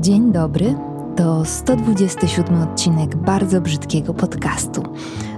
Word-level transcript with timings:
Dzień 0.00 0.32
dobry. 0.32 0.74
To 1.16 1.44
127 1.44 2.62
odcinek 2.62 3.16
bardzo 3.16 3.60
brzydkiego 3.60 4.14
podcastu. 4.14 4.82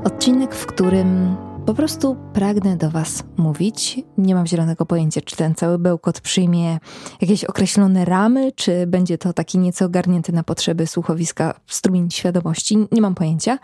Odcinek, 0.04 0.54
w 0.54 0.66
którym 0.66 1.36
po 1.66 1.74
prostu 1.74 2.16
pragnę 2.32 2.76
do 2.76 2.90
Was 2.90 3.24
mówić. 3.36 4.00
Nie 4.18 4.34
mam 4.34 4.46
zielonego 4.46 4.86
pojęcia, 4.86 5.20
czy 5.20 5.36
ten 5.36 5.54
cały 5.54 5.78
bełkot 5.78 6.20
przyjmie 6.20 6.78
jakieś 7.20 7.44
określone 7.44 8.04
ramy, 8.04 8.52
czy 8.52 8.86
będzie 8.86 9.18
to 9.18 9.32
taki 9.32 9.58
nieco 9.58 9.84
ogarnięty 9.84 10.32
na 10.32 10.42
potrzeby 10.42 10.86
słuchowiska 10.86 11.54
strumień 11.66 12.10
świadomości. 12.10 12.78
Nie 12.92 13.00
mam 13.00 13.14
pojęcia, 13.14 13.58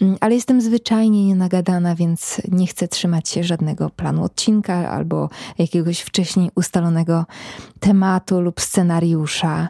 mm, 0.00 0.16
ale 0.20 0.34
jestem 0.34 0.60
zwyczajnie 0.60 1.26
nienagadana, 1.26 1.94
więc 1.94 2.42
nie 2.48 2.66
chcę 2.66 2.88
trzymać 2.88 3.28
się 3.28 3.44
żadnego 3.44 3.90
planu 3.90 4.24
odcinka 4.24 4.90
albo 4.90 5.28
jakiegoś 5.58 6.00
wcześniej 6.00 6.50
ustalonego 6.54 7.24
tematu 7.80 8.40
lub 8.40 8.60
scenariusza. 8.60 9.68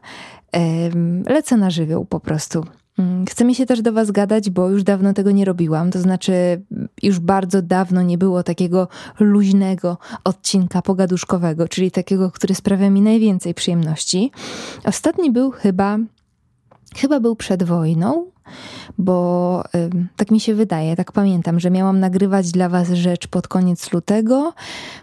Lecę 1.29 1.57
na 1.57 1.71
żywioł 1.71 2.05
po 2.05 2.21
prostu. 2.21 2.65
Mm, 2.99 3.27
Chce 3.27 3.45
mi 3.45 3.55
się 3.55 3.67
też 3.67 3.83
do 3.83 3.93
Was 3.93 4.11
gadać, 4.11 4.51
bo 4.51 4.71
już 4.71 4.83
dawno 4.83 5.13
tego 5.13 5.31
nie 5.31 5.45
robiłam. 5.45 5.91
To 5.91 6.01
znaczy, 6.01 6.63
już 7.03 7.19
bardzo 7.19 7.63
dawno 7.63 8.03
nie 8.03 8.19
było 8.19 8.43
takiego 8.43 8.89
luźnego 9.21 9.99
odcinka 10.25 10.83
pogaduszkowego, 10.83 11.69
czyli 11.69 11.91
takiego, 11.91 12.31
który 12.31 12.55
sprawia 12.55 12.91
mi 12.91 13.01
najwięcej 13.01 13.55
przyjemności. 13.55 14.31
Ostatni 14.85 15.31
był 15.31 15.51
chyba, 15.51 15.99
chyba 16.97 17.21
był 17.21 17.37
przed 17.37 17.63
wojną, 17.63 18.27
bo 18.99 19.65
tak 20.17 20.31
mi 20.31 20.41
się 20.41 20.55
wydaje, 20.55 20.97
tak 20.97 21.13
pamiętam, 21.13 21.61
że 21.61 21.71
miałam 21.71 22.01
nagrywać 22.01 22.53
dla 22.53 22.69
Was 22.69 22.91
rzecz 22.91 23.27
pod 23.27 23.49
koniec 23.49 23.93
lutego, 23.93 24.53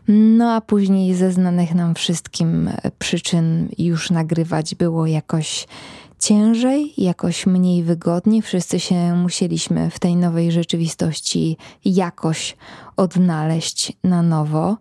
no 0.08 0.54
a 0.54 0.62
później 0.62 1.16
ze 1.16 1.32
znanych 1.32 1.76
nam 1.76 1.96
wszystkim 1.96 2.70
przyczyn 3.00 3.70
już 3.78 4.12
nagrywać 4.12 4.76
było 4.76 5.08
jakoś 5.08 5.68
ciężej, 6.20 6.94
jakoś 6.98 7.46
mniej 7.46 7.84
wygodnie. 7.84 8.42
Wszyscy 8.42 8.80
się 8.80 9.16
musieliśmy 9.16 9.90
w 9.90 10.00
tej 10.00 10.16
nowej 10.16 10.52
rzeczywistości 10.52 11.58
jakoś 11.86 12.58
odnaleźć 12.98 13.94
na 14.04 14.22
nowo. 14.22 14.78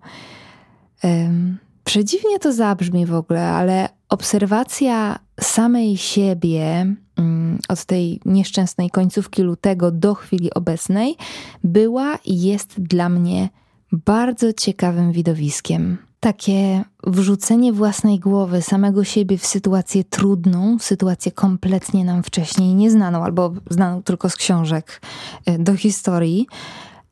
Przedziwnie 1.84 2.38
to 2.38 2.52
zabrzmi 2.52 3.06
w 3.06 3.14
ogóle, 3.14 3.48
ale 3.48 3.88
obserwacja 4.08 5.18
samej 5.40 5.96
siebie 5.96 6.94
mm, 7.16 7.58
od 7.68 7.84
tej 7.84 8.20
nieszczęsnej 8.24 8.90
końcówki 8.90 9.42
lutego 9.42 9.90
do 9.90 10.14
chwili 10.14 10.54
obecnej 10.54 11.16
była 11.64 12.16
i 12.24 12.40
jest 12.40 12.80
dla 12.80 13.08
mnie 13.08 13.48
bardzo 13.92 14.52
ciekawym 14.52 15.12
widowiskiem. 15.12 15.98
Takie 16.20 16.84
wrzucenie 17.06 17.72
własnej 17.72 18.18
głowy, 18.18 18.62
samego 18.62 19.04
siebie 19.04 19.38
w 19.38 19.46
sytuację 19.46 20.04
trudną, 20.04 20.78
w 20.78 20.82
sytuację 20.82 21.32
kompletnie 21.32 22.04
nam 22.04 22.22
wcześniej 22.22 22.74
nieznaną, 22.74 23.24
albo 23.24 23.52
znaną 23.70 24.02
tylko 24.02 24.30
z 24.30 24.36
książek 24.36 25.00
e, 25.46 25.58
do 25.58 25.76
historii, 25.76 26.46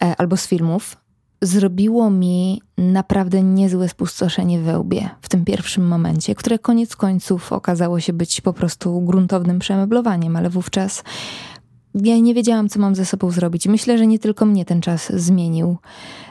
e, 0.03 0.17
albo 0.17 0.37
z 0.37 0.47
filmów, 0.47 0.97
zrobiło 1.43 2.11
mi 2.11 2.63
naprawdę 2.79 3.43
niezłe 3.43 3.89
spustoszenie 3.89 4.61
we 4.61 4.79
łbie 4.79 5.11
w 5.23 5.29
tym 5.29 5.45
pierwszym 5.45 5.89
momencie, 5.89 6.35
które 6.35 6.59
koniec 6.59 6.97
końców 6.97 7.53
okazało 7.53 8.01
się 8.01 8.13
być 8.13 8.41
po 8.41 8.53
prostu 8.53 9.01
gruntownym 9.01 9.59
przemeblowaniem, 9.59 10.37
ale 10.37 10.51
wówczas 10.51 11.05
ja 11.95 12.19
nie 12.19 12.35
wiedziałam, 12.35 12.69
co 12.69 12.81
mam 12.81 12.95
ze 12.95 13.05
sobą 13.05 13.31
zrobić. 13.31 13.67
Myślę, 13.67 13.99
że 13.99 14.07
nie 14.07 14.19
tylko 14.19 14.47
mnie 14.47 14.65
ten 14.65 14.81
czas 14.81 15.13
zmienił. 15.13 15.77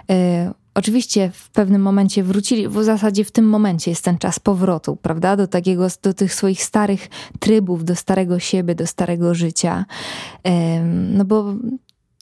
E, 0.09 0.53
Oczywiście 0.75 1.31
w 1.33 1.49
pewnym 1.49 1.81
momencie 1.81 2.23
wrócili, 2.23 2.67
w 2.67 2.83
zasadzie 2.83 3.23
w 3.25 3.31
tym 3.31 3.49
momencie 3.49 3.91
jest 3.91 4.03
ten 4.03 4.17
czas 4.17 4.39
powrotu, 4.39 4.95
prawda? 4.95 5.35
Do 5.35 5.47
takiego, 5.47 5.87
do 6.01 6.13
tych 6.13 6.33
swoich 6.33 6.63
starych 6.63 7.09
trybów, 7.39 7.83
do 7.83 7.95
starego 7.95 8.39
siebie, 8.39 8.75
do 8.75 8.87
starego 8.87 9.33
życia. 9.35 9.85
No 11.11 11.25
bo 11.25 11.53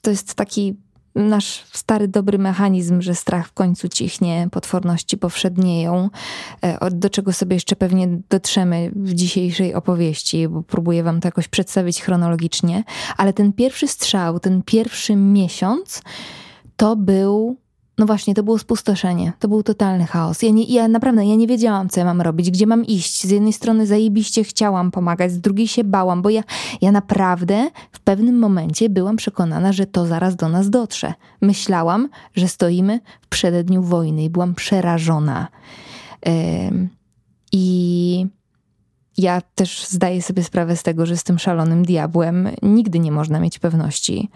to 0.01 0.09
jest 0.09 0.33
taki 0.33 0.75
nasz 1.15 1.63
stary, 1.71 2.07
dobry 2.07 2.37
mechanizm, 2.37 3.01
że 3.01 3.15
strach 3.15 3.47
w 3.47 3.53
końcu 3.53 3.89
cichnie, 3.89 4.47
potworności 4.51 5.17
powszednieją, 5.17 6.09
e, 6.61 6.91
do 6.91 7.09
czego 7.09 7.33
sobie 7.33 7.55
jeszcze 7.55 7.75
pewnie 7.75 8.07
dotrzemy 8.29 8.91
w 8.95 9.13
dzisiejszej 9.13 9.73
opowieści, 9.73 10.47
bo 10.47 10.63
próbuję 10.63 11.03
wam 11.03 11.21
to 11.21 11.27
jakoś 11.27 11.47
przedstawić 11.47 12.01
chronologicznie, 12.01 12.83
ale 13.17 13.33
ten 13.33 13.53
pierwszy 13.53 13.87
strzał, 13.87 14.39
ten 14.39 14.61
pierwszy 14.63 15.15
miesiąc, 15.15 16.01
to 16.75 16.95
był 16.95 17.62
no 17.97 18.05
właśnie, 18.05 18.33
to 18.33 18.43
było 18.43 18.59
spustoszenie, 18.59 19.33
to 19.39 19.47
był 19.47 19.63
totalny 19.63 20.05
chaos. 20.05 20.41
Ja, 20.41 20.49
nie, 20.49 20.63
ja 20.63 20.87
naprawdę, 20.87 21.25
ja 21.25 21.35
nie 21.35 21.47
wiedziałam, 21.47 21.89
co 21.89 21.99
ja 21.99 22.05
mam 22.05 22.21
robić, 22.21 22.51
gdzie 22.51 22.67
mam 22.67 22.85
iść. 22.85 23.27
Z 23.27 23.31
jednej 23.31 23.53
strony 23.53 23.87
zajebiście 23.87 24.43
chciałam 24.43 24.91
pomagać, 24.91 25.31
z 25.31 25.39
drugiej 25.39 25.67
się 25.67 25.83
bałam, 25.83 26.21
bo 26.21 26.29
ja, 26.29 26.43
ja 26.81 26.91
naprawdę 26.91 27.69
w 27.91 27.99
pewnym 27.99 28.39
momencie 28.39 28.89
byłam 28.89 29.15
przekonana, 29.15 29.73
że 29.73 29.85
to 29.85 30.05
zaraz 30.05 30.35
do 30.35 30.49
nas 30.49 30.69
dotrze. 30.69 31.13
Myślałam, 31.41 32.09
że 32.35 32.47
stoimy 32.47 32.99
w 33.21 33.27
przededniu 33.27 33.83
wojny 33.83 34.23
i 34.23 34.29
byłam 34.29 34.55
przerażona. 34.55 35.47
Yy, 36.25 36.31
I 37.51 38.27
ja 39.17 39.41
też 39.55 39.85
zdaję 39.87 40.21
sobie 40.21 40.43
sprawę 40.43 40.75
z 40.75 40.83
tego, 40.83 41.05
że 41.05 41.17
z 41.17 41.23
tym 41.23 41.39
szalonym 41.39 41.85
diabłem 41.85 42.49
nigdy 42.61 42.99
nie 42.99 43.11
można 43.11 43.39
mieć 43.39 43.59
pewności. 43.59 44.29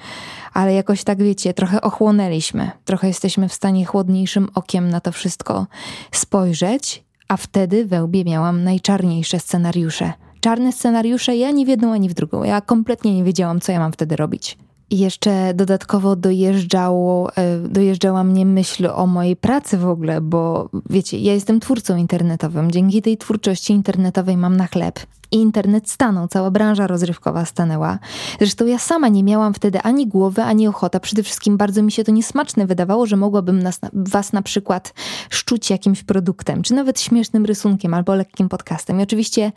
Ale 0.53 0.73
jakoś 0.73 1.03
tak 1.03 1.23
wiecie, 1.23 1.53
trochę 1.53 1.81
ochłonęliśmy, 1.81 2.71
trochę 2.85 3.07
jesteśmy 3.07 3.49
w 3.49 3.53
stanie 3.53 3.85
chłodniejszym 3.85 4.49
okiem 4.55 4.89
na 4.89 5.01
to 5.01 5.11
wszystko 5.11 5.67
spojrzeć, 6.11 7.03
a 7.27 7.37
wtedy 7.37 7.85
we 7.85 8.03
łbie 8.03 8.23
miałam 8.25 8.63
najczarniejsze 8.63 9.39
scenariusze. 9.39 10.13
Czarne 10.39 10.71
scenariusze, 10.71 11.35
ja 11.35 11.47
ani 11.47 11.65
w 11.65 11.67
jedną, 11.67 11.93
ani 11.93 12.09
w 12.09 12.13
drugą. 12.13 12.43
Ja 12.43 12.61
kompletnie 12.61 13.15
nie 13.15 13.23
wiedziałam, 13.23 13.59
co 13.59 13.71
ja 13.71 13.79
mam 13.79 13.91
wtedy 13.91 14.15
robić. 14.15 14.57
I 14.89 14.97
jeszcze 14.99 15.53
dodatkowo 15.53 16.15
dojeżdżało, 16.15 17.35
e, 17.35 17.57
dojeżdżała 17.57 18.23
mnie 18.23 18.45
myśl 18.45 18.87
o 18.93 19.07
mojej 19.07 19.35
pracy 19.35 19.77
w 19.77 19.87
ogóle, 19.87 20.21
bo 20.21 20.69
wiecie, 20.89 21.19
ja 21.19 21.33
jestem 21.33 21.59
twórcą 21.59 21.97
internetowym. 21.97 22.71
Dzięki 22.71 23.01
tej 23.01 23.17
twórczości 23.17 23.73
internetowej 23.73 24.37
mam 24.37 24.57
na 24.57 24.67
chleb. 24.67 24.99
I 25.31 25.37
internet 25.37 25.89
stanął, 25.89 26.27
cała 26.27 26.51
branża 26.51 26.87
rozrywkowa 26.87 27.45
stanęła. 27.45 27.99
Zresztą 28.39 28.65
ja 28.65 28.79
sama 28.79 29.07
nie 29.07 29.23
miałam 29.23 29.53
wtedy 29.53 29.81
ani 29.81 30.07
głowy, 30.07 30.43
ani 30.43 30.67
ochota. 30.67 30.99
Przede 30.99 31.23
wszystkim 31.23 31.57
bardzo 31.57 31.83
mi 31.83 31.91
się 31.91 32.03
to 32.03 32.11
niesmaczne 32.11 32.67
wydawało, 32.67 33.05
że 33.05 33.15
mogłabym 33.15 33.63
nas, 33.63 33.79
was 33.93 34.33
na 34.33 34.41
przykład 34.41 34.93
szczuć 35.29 35.69
jakimś 35.69 36.03
produktem, 36.03 36.63
czy 36.63 36.73
nawet 36.73 37.01
śmiesznym 37.01 37.45
rysunkiem 37.45 37.93
albo 37.93 38.15
lekkim 38.15 38.49
podcastem. 38.49 38.99
I 38.99 39.03
oczywiście, 39.03 39.51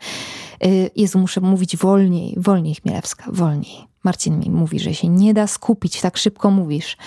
yy, 0.61 0.89
Jezu, 0.95 1.19
muszę 1.19 1.41
mówić 1.41 1.77
wolniej, 1.77 2.35
wolniej 2.37 2.75
Chmielewska, 2.75 3.23
wolniej. 3.31 3.90
Marcin 4.03 4.39
mi 4.39 4.49
mówi, 4.49 4.79
że 4.79 4.93
się 4.93 5.07
nie 5.07 5.33
da 5.33 5.47
skupić, 5.47 6.01
tak 6.01 6.17
szybko 6.17 6.51
mówisz. 6.51 6.97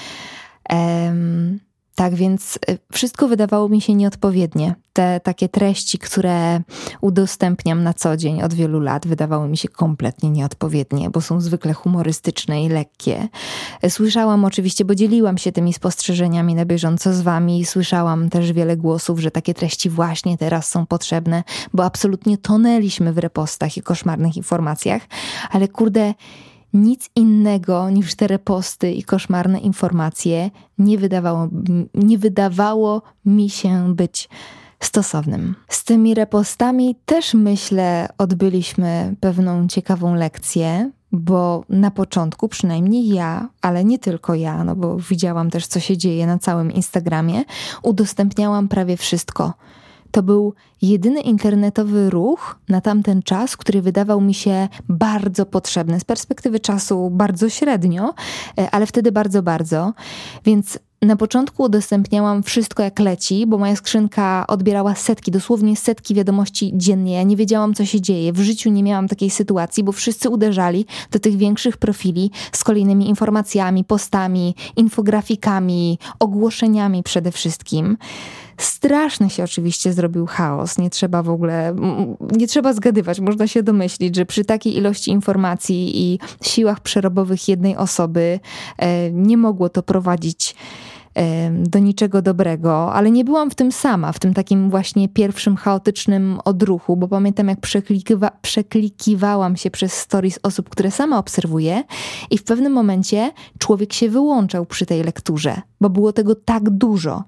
Um, 0.70 1.60
tak 1.94 2.14
więc 2.14 2.58
y, 2.70 2.78
wszystko 2.92 3.28
wydawało 3.28 3.68
mi 3.68 3.80
się 3.80 3.94
nieodpowiednie. 3.94 4.74
Te 4.92 5.20
takie 5.20 5.48
treści, 5.48 5.98
które 5.98 6.60
udostępniam 7.00 7.82
na 7.82 7.94
co 7.94 8.16
dzień 8.16 8.42
od 8.42 8.54
wielu 8.54 8.80
lat, 8.80 9.06
wydawały 9.06 9.48
mi 9.48 9.56
się 9.56 9.68
kompletnie 9.68 10.30
nieodpowiednie, 10.30 11.10
bo 11.10 11.20
są 11.20 11.40
zwykle 11.40 11.72
humorystyczne 11.72 12.64
i 12.64 12.68
lekkie. 12.68 13.28
Słyszałam 13.88 14.44
oczywiście, 14.44 14.84
bo 14.84 14.94
dzieliłam 14.94 15.38
się 15.38 15.52
tymi 15.52 15.72
spostrzeżeniami 15.72 16.54
na 16.54 16.64
bieżąco 16.64 17.12
z 17.12 17.20
wami 17.20 17.60
i 17.60 17.64
słyszałam 17.64 18.30
też 18.30 18.52
wiele 18.52 18.76
głosów, 18.76 19.20
że 19.20 19.30
takie 19.30 19.54
treści 19.54 19.90
właśnie 19.90 20.38
teraz 20.38 20.68
są 20.68 20.86
potrzebne, 20.86 21.42
bo 21.72 21.84
absolutnie 21.84 22.38
tonęliśmy 22.38 23.12
w 23.12 23.18
repostach 23.18 23.76
i 23.76 23.82
koszmarnych 23.82 24.36
informacjach, 24.36 25.02
ale 25.50 25.68
kurde 25.68 26.14
nic 26.74 27.10
innego 27.16 27.90
niż 27.90 28.14
te 28.14 28.26
reposty 28.26 28.92
i 28.92 29.02
koszmarne 29.02 29.58
informacje 29.58 30.50
nie 30.78 30.98
wydawało, 30.98 31.48
nie 31.94 32.18
wydawało 32.18 33.02
mi 33.24 33.50
się 33.50 33.94
być 33.94 34.28
stosownym. 34.80 35.54
Z 35.68 35.84
tymi 35.84 36.14
repostami 36.14 36.96
też 37.06 37.34
myślę, 37.34 38.08
odbyliśmy 38.18 39.16
pewną 39.20 39.68
ciekawą 39.68 40.14
lekcję, 40.14 40.90
bo 41.12 41.64
na 41.68 41.90
początku, 41.90 42.48
przynajmniej 42.48 43.08
ja, 43.08 43.48
ale 43.62 43.84
nie 43.84 43.98
tylko 43.98 44.34
ja, 44.34 44.64
no 44.64 44.76
bo 44.76 44.96
widziałam 44.96 45.50
też, 45.50 45.66
co 45.66 45.80
się 45.80 45.96
dzieje 45.96 46.26
na 46.26 46.38
całym 46.38 46.72
Instagramie, 46.72 47.44
udostępniałam 47.82 48.68
prawie 48.68 48.96
wszystko 48.96 49.52
to 50.14 50.22
był 50.22 50.54
jedyny 50.82 51.20
internetowy 51.20 52.10
ruch 52.10 52.58
na 52.68 52.80
tamten 52.80 53.22
czas, 53.22 53.56
który 53.56 53.82
wydawał 53.82 54.20
mi 54.20 54.34
się 54.34 54.68
bardzo 54.88 55.46
potrzebny. 55.46 56.00
Z 56.00 56.04
perspektywy 56.04 56.60
czasu 56.60 57.10
bardzo 57.10 57.48
średnio, 57.48 58.14
e, 58.58 58.70
ale 58.70 58.86
wtedy 58.86 59.12
bardzo, 59.12 59.42
bardzo. 59.42 59.92
Więc 60.44 60.78
na 61.02 61.16
początku 61.16 61.62
udostępniałam 61.62 62.42
wszystko 62.42 62.82
jak 62.82 63.00
leci, 63.00 63.46
bo 63.46 63.58
moja 63.58 63.76
skrzynka 63.76 64.44
odbierała 64.48 64.94
setki, 64.94 65.30
dosłownie 65.30 65.76
setki 65.76 66.14
wiadomości 66.14 66.72
dziennie. 66.74 67.14
Ja 67.14 67.22
nie 67.22 67.36
wiedziałam, 67.36 67.74
co 67.74 67.84
się 67.84 68.00
dzieje. 68.00 68.32
W 68.32 68.40
życiu 68.40 68.70
nie 68.70 68.82
miałam 68.82 69.08
takiej 69.08 69.30
sytuacji, 69.30 69.84
bo 69.84 69.92
wszyscy 69.92 70.30
uderzali 70.30 70.86
do 71.10 71.18
tych 71.18 71.36
większych 71.36 71.76
profili 71.76 72.30
z 72.52 72.64
kolejnymi 72.64 73.08
informacjami, 73.08 73.84
postami, 73.84 74.54
infografikami, 74.76 75.98
ogłoszeniami 76.18 77.02
przede 77.02 77.32
wszystkim. 77.32 77.96
Straszny 78.56 79.30
się 79.30 79.44
oczywiście 79.44 79.92
zrobił 79.92 80.26
chaos. 80.26 80.78
Nie 80.78 80.90
trzeba 80.90 81.22
w 81.22 81.30
ogóle, 81.30 81.76
nie 82.36 82.46
trzeba 82.46 82.72
zgadywać. 82.72 83.20
Można 83.20 83.46
się 83.46 83.62
domyślić, 83.62 84.16
że 84.16 84.26
przy 84.26 84.44
takiej 84.44 84.76
ilości 84.76 85.10
informacji 85.10 86.02
i 86.02 86.18
siłach 86.42 86.80
przerobowych 86.80 87.48
jednej 87.48 87.76
osoby 87.76 88.40
e, 88.78 89.10
nie 89.10 89.36
mogło 89.36 89.68
to 89.68 89.82
prowadzić 89.82 90.54
do 91.52 91.78
niczego 91.78 92.22
dobrego, 92.22 92.92
ale 92.92 93.10
nie 93.10 93.24
byłam 93.24 93.50
w 93.50 93.54
tym 93.54 93.72
sama, 93.72 94.12
w 94.12 94.18
tym 94.18 94.34
takim 94.34 94.70
właśnie 94.70 95.08
pierwszym 95.08 95.56
chaotycznym 95.56 96.38
odruchu, 96.44 96.96
bo 96.96 97.08
pamiętam 97.08 97.48
jak 97.48 97.60
przeklikiwa 97.60 98.30
przeklikiwałam 98.42 99.56
się 99.56 99.70
przez 99.70 99.92
stories 99.92 100.38
osób, 100.42 100.68
które 100.68 100.90
sama 100.90 101.18
obserwuję 101.18 101.84
i 102.30 102.38
w 102.38 102.44
pewnym 102.44 102.72
momencie 102.72 103.30
człowiek 103.58 103.92
się 103.92 104.08
wyłączał 104.08 104.66
przy 104.66 104.86
tej 104.86 105.04
lekturze, 105.04 105.60
bo 105.80 105.90
było 105.90 106.12
tego 106.12 106.34
tak 106.34 106.70
dużo. 106.70 107.24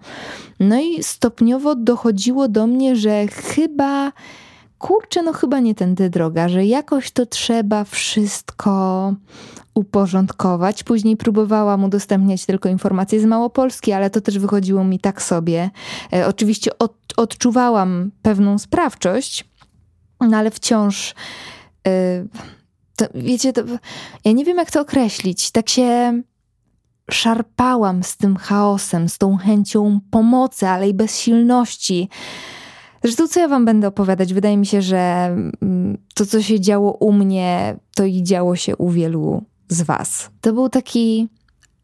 No 0.60 0.80
i 0.80 1.02
stopniowo 1.02 1.74
dochodziło 1.74 2.48
do 2.48 2.66
mnie, 2.66 2.96
że 2.96 3.26
chyba 3.26 4.12
kurczę, 4.86 5.22
no 5.22 5.32
chyba 5.32 5.60
nie 5.60 5.74
tędy 5.74 6.10
droga, 6.10 6.48
że 6.48 6.64
jakoś 6.64 7.10
to 7.10 7.26
trzeba 7.26 7.84
wszystko 7.84 9.14
uporządkować. 9.74 10.84
Później 10.84 11.16
próbowałam 11.16 11.84
udostępniać 11.84 12.46
tylko 12.46 12.68
informacje 12.68 13.20
z 13.20 13.24
Małopolski, 13.24 13.92
ale 13.92 14.10
to 14.10 14.20
też 14.20 14.38
wychodziło 14.38 14.84
mi 14.84 14.98
tak 14.98 15.22
sobie. 15.22 15.70
E, 16.12 16.26
oczywiście 16.26 16.78
od, 16.78 16.94
odczuwałam 17.16 18.10
pewną 18.22 18.58
sprawczość, 18.58 19.44
no 20.20 20.36
ale 20.36 20.50
wciąż. 20.50 21.14
E, 21.86 22.24
to, 22.96 23.04
wiecie, 23.14 23.52
to, 23.52 23.62
ja 24.24 24.32
nie 24.32 24.44
wiem, 24.44 24.56
jak 24.56 24.70
to 24.70 24.80
określić. 24.80 25.50
Tak 25.50 25.68
się 25.68 26.22
szarpałam 27.10 28.02
z 28.02 28.16
tym 28.16 28.36
chaosem, 28.36 29.08
z 29.08 29.18
tą 29.18 29.36
chęcią 29.36 30.00
pomocy, 30.10 30.66
ale 30.66 30.88
i 30.88 30.94
bezsilności. 30.94 32.08
Zresztą, 33.02 33.28
co 33.28 33.40
ja 33.40 33.48
Wam 33.48 33.64
będę 33.64 33.88
opowiadać? 33.88 34.34
Wydaje 34.34 34.56
mi 34.56 34.66
się, 34.66 34.82
że 34.82 34.98
mm, 35.62 35.98
to, 36.14 36.26
co 36.26 36.42
się 36.42 36.60
działo 36.60 36.92
u 36.92 37.12
mnie, 37.12 37.76
to 37.94 38.04
i 38.04 38.22
działo 38.22 38.56
się 38.56 38.76
u 38.76 38.90
wielu 38.90 39.44
z 39.68 39.82
Was. 39.82 40.30
To 40.40 40.52
był 40.52 40.68
taki 40.68 41.28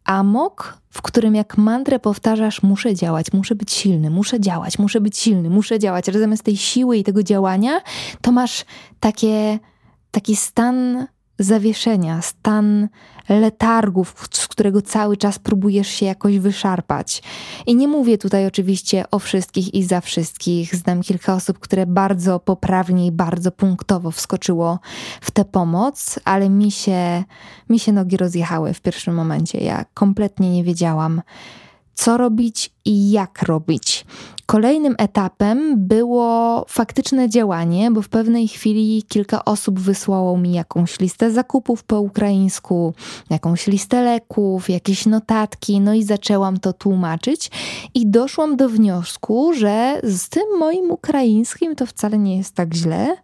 amok, 0.04 0.78
w 0.90 1.02
którym 1.02 1.34
jak 1.34 1.58
mantrę 1.58 1.98
powtarzasz, 1.98 2.62
muszę 2.62 2.94
działać, 2.94 3.32
muszę 3.32 3.54
być 3.54 3.72
silny, 3.72 4.10
muszę 4.10 4.40
działać, 4.40 4.78
muszę 4.78 5.00
być 5.00 5.18
silny, 5.18 5.50
muszę 5.50 5.78
działać. 5.78 6.08
Ale 6.08 6.18
zamiast 6.18 6.42
tej 6.42 6.56
siły 6.56 6.96
i 6.96 7.04
tego 7.04 7.22
działania, 7.22 7.80
to 8.20 8.32
masz 8.32 8.64
takie, 9.00 9.58
taki 10.10 10.36
stan 10.36 11.06
zawieszenia, 11.42 12.22
stan 12.22 12.88
letargu, 13.28 14.06
z 14.30 14.48
którego 14.48 14.82
cały 14.82 15.16
czas 15.16 15.38
próbujesz 15.38 15.88
się 15.88 16.06
jakoś 16.06 16.38
wyszarpać. 16.38 17.22
I 17.66 17.76
nie 17.76 17.88
mówię 17.88 18.18
tutaj 18.18 18.46
oczywiście 18.46 19.04
o 19.10 19.18
wszystkich 19.18 19.74
i 19.74 19.84
za 19.84 20.00
wszystkich. 20.00 20.74
Znam 20.74 21.02
kilka 21.02 21.34
osób, 21.34 21.58
które 21.58 21.86
bardzo 21.86 22.40
poprawnie 22.40 23.06
i 23.06 23.12
bardzo 23.12 23.52
punktowo 23.52 24.10
wskoczyło 24.10 24.78
w 25.20 25.30
tę 25.30 25.44
pomoc, 25.44 26.18
ale 26.24 26.48
mi 26.48 26.70
się, 26.70 27.24
mi 27.68 27.78
się 27.78 27.92
nogi 27.92 28.16
rozjechały 28.16 28.74
w 28.74 28.80
pierwszym 28.80 29.14
momencie. 29.14 29.58
Ja 29.58 29.84
kompletnie 29.94 30.52
nie 30.52 30.64
wiedziałam, 30.64 31.22
co 31.94 32.16
robić 32.16 32.70
i 32.84 33.10
jak 33.10 33.42
robić. 33.42 34.06
Kolejnym 34.46 34.94
etapem 34.98 35.74
było 35.76 36.64
faktyczne 36.68 37.28
działanie, 37.28 37.90
bo 37.90 38.02
w 38.02 38.08
pewnej 38.08 38.48
chwili 38.48 39.02
kilka 39.08 39.44
osób 39.44 39.80
wysłało 39.80 40.38
mi 40.38 40.52
jakąś 40.52 41.00
listę 41.00 41.30
zakupów 41.30 41.84
po 41.84 42.00
ukraińsku, 42.00 42.94
jakąś 43.30 43.66
listę 43.66 44.02
leków, 44.02 44.70
jakieś 44.70 45.06
notatki, 45.06 45.80
no 45.80 45.94
i 45.94 46.02
zaczęłam 46.02 46.60
to 46.60 46.72
tłumaczyć 46.72 47.50
i 47.94 48.06
doszłam 48.06 48.56
do 48.56 48.68
wniosku, 48.68 49.52
że 49.54 50.00
z 50.02 50.28
tym 50.28 50.58
moim 50.58 50.90
ukraińskim 50.90 51.76
to 51.76 51.86
wcale 51.86 52.18
nie 52.18 52.36
jest 52.36 52.54
tak 52.54 52.74
źle 52.74 53.16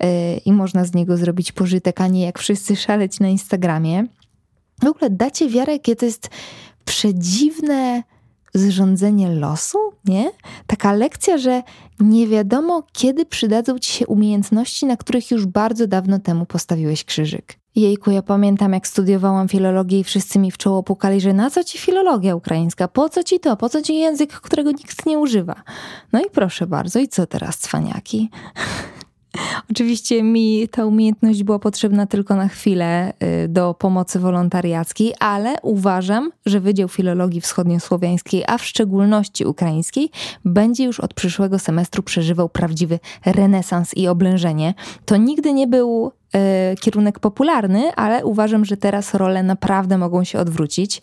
yy, 0.00 0.08
i 0.44 0.52
można 0.52 0.84
z 0.84 0.94
niego 0.94 1.16
zrobić 1.16 1.52
pożytek, 1.52 2.00
a 2.00 2.06
nie 2.06 2.22
jak 2.24 2.38
wszyscy 2.38 2.76
szaleć 2.76 3.20
na 3.20 3.28
Instagramie. 3.28 4.06
W 4.82 4.86
ogóle 4.86 5.10
dacie 5.10 5.48
wiarę, 5.48 5.78
to 5.78 6.04
jest 6.04 6.30
przedziwne 6.88 8.02
zrządzenie 8.54 9.30
losu, 9.30 9.78
nie? 10.04 10.30
Taka 10.66 10.92
lekcja, 10.92 11.38
że 11.38 11.62
nie 12.00 12.28
wiadomo, 12.28 12.82
kiedy 12.92 13.26
przydadzą 13.26 13.78
ci 13.78 13.92
się 13.92 14.06
umiejętności, 14.06 14.86
na 14.86 14.96
których 14.96 15.30
już 15.30 15.46
bardzo 15.46 15.86
dawno 15.86 16.18
temu 16.18 16.46
postawiłeś 16.46 17.04
krzyżyk. 17.04 17.54
Jejku, 17.74 18.10
ja 18.10 18.22
pamiętam, 18.22 18.72
jak 18.72 18.86
studiowałam 18.86 19.48
filologię 19.48 19.98
i 19.98 20.04
wszyscy 20.04 20.38
mi 20.38 20.50
w 20.50 20.58
czoło 20.58 20.82
pukali, 20.82 21.20
że 21.20 21.32
na 21.32 21.50
co 21.50 21.64
ci 21.64 21.78
filologia 21.78 22.36
ukraińska? 22.36 22.88
Po 22.88 23.08
co 23.08 23.22
ci 23.22 23.40
to? 23.40 23.56
Po 23.56 23.68
co 23.68 23.82
ci 23.82 23.94
język, 23.94 24.32
którego 24.32 24.70
nikt 24.70 25.06
nie 25.06 25.18
używa? 25.18 25.54
No 26.12 26.20
i 26.20 26.30
proszę 26.32 26.66
bardzo, 26.66 26.98
i 26.98 27.08
co 27.08 27.26
teraz, 27.26 27.58
cwaniaki? 27.58 28.30
Oczywiście 29.70 30.22
mi 30.22 30.68
ta 30.68 30.86
umiejętność 30.86 31.42
była 31.42 31.58
potrzebna 31.58 32.06
tylko 32.06 32.36
na 32.36 32.48
chwilę 32.48 33.12
y, 33.44 33.48
do 33.48 33.74
pomocy 33.74 34.18
wolontariackiej, 34.18 35.14
ale 35.20 35.54
uważam, 35.62 36.30
że 36.46 36.60
Wydział 36.60 36.88
Filologii 36.88 37.40
Wschodniosłowiańskiej, 37.40 38.44
a 38.46 38.58
w 38.58 38.64
szczególności 38.64 39.44
ukraińskiej, 39.44 40.10
będzie 40.44 40.84
już 40.84 41.00
od 41.00 41.14
przyszłego 41.14 41.58
semestru 41.58 42.02
przeżywał 42.02 42.48
prawdziwy 42.48 42.98
renesans 43.24 43.94
i 43.94 44.08
oblężenie. 44.08 44.74
To 45.04 45.16
nigdy 45.16 45.52
nie 45.52 45.66
był 45.66 46.12
kierunek 46.80 47.18
popularny, 47.18 47.94
ale 47.96 48.24
uważam, 48.24 48.64
że 48.64 48.76
teraz 48.76 49.14
role 49.14 49.42
naprawdę 49.42 49.98
mogą 49.98 50.24
się 50.24 50.38
odwrócić. 50.38 51.02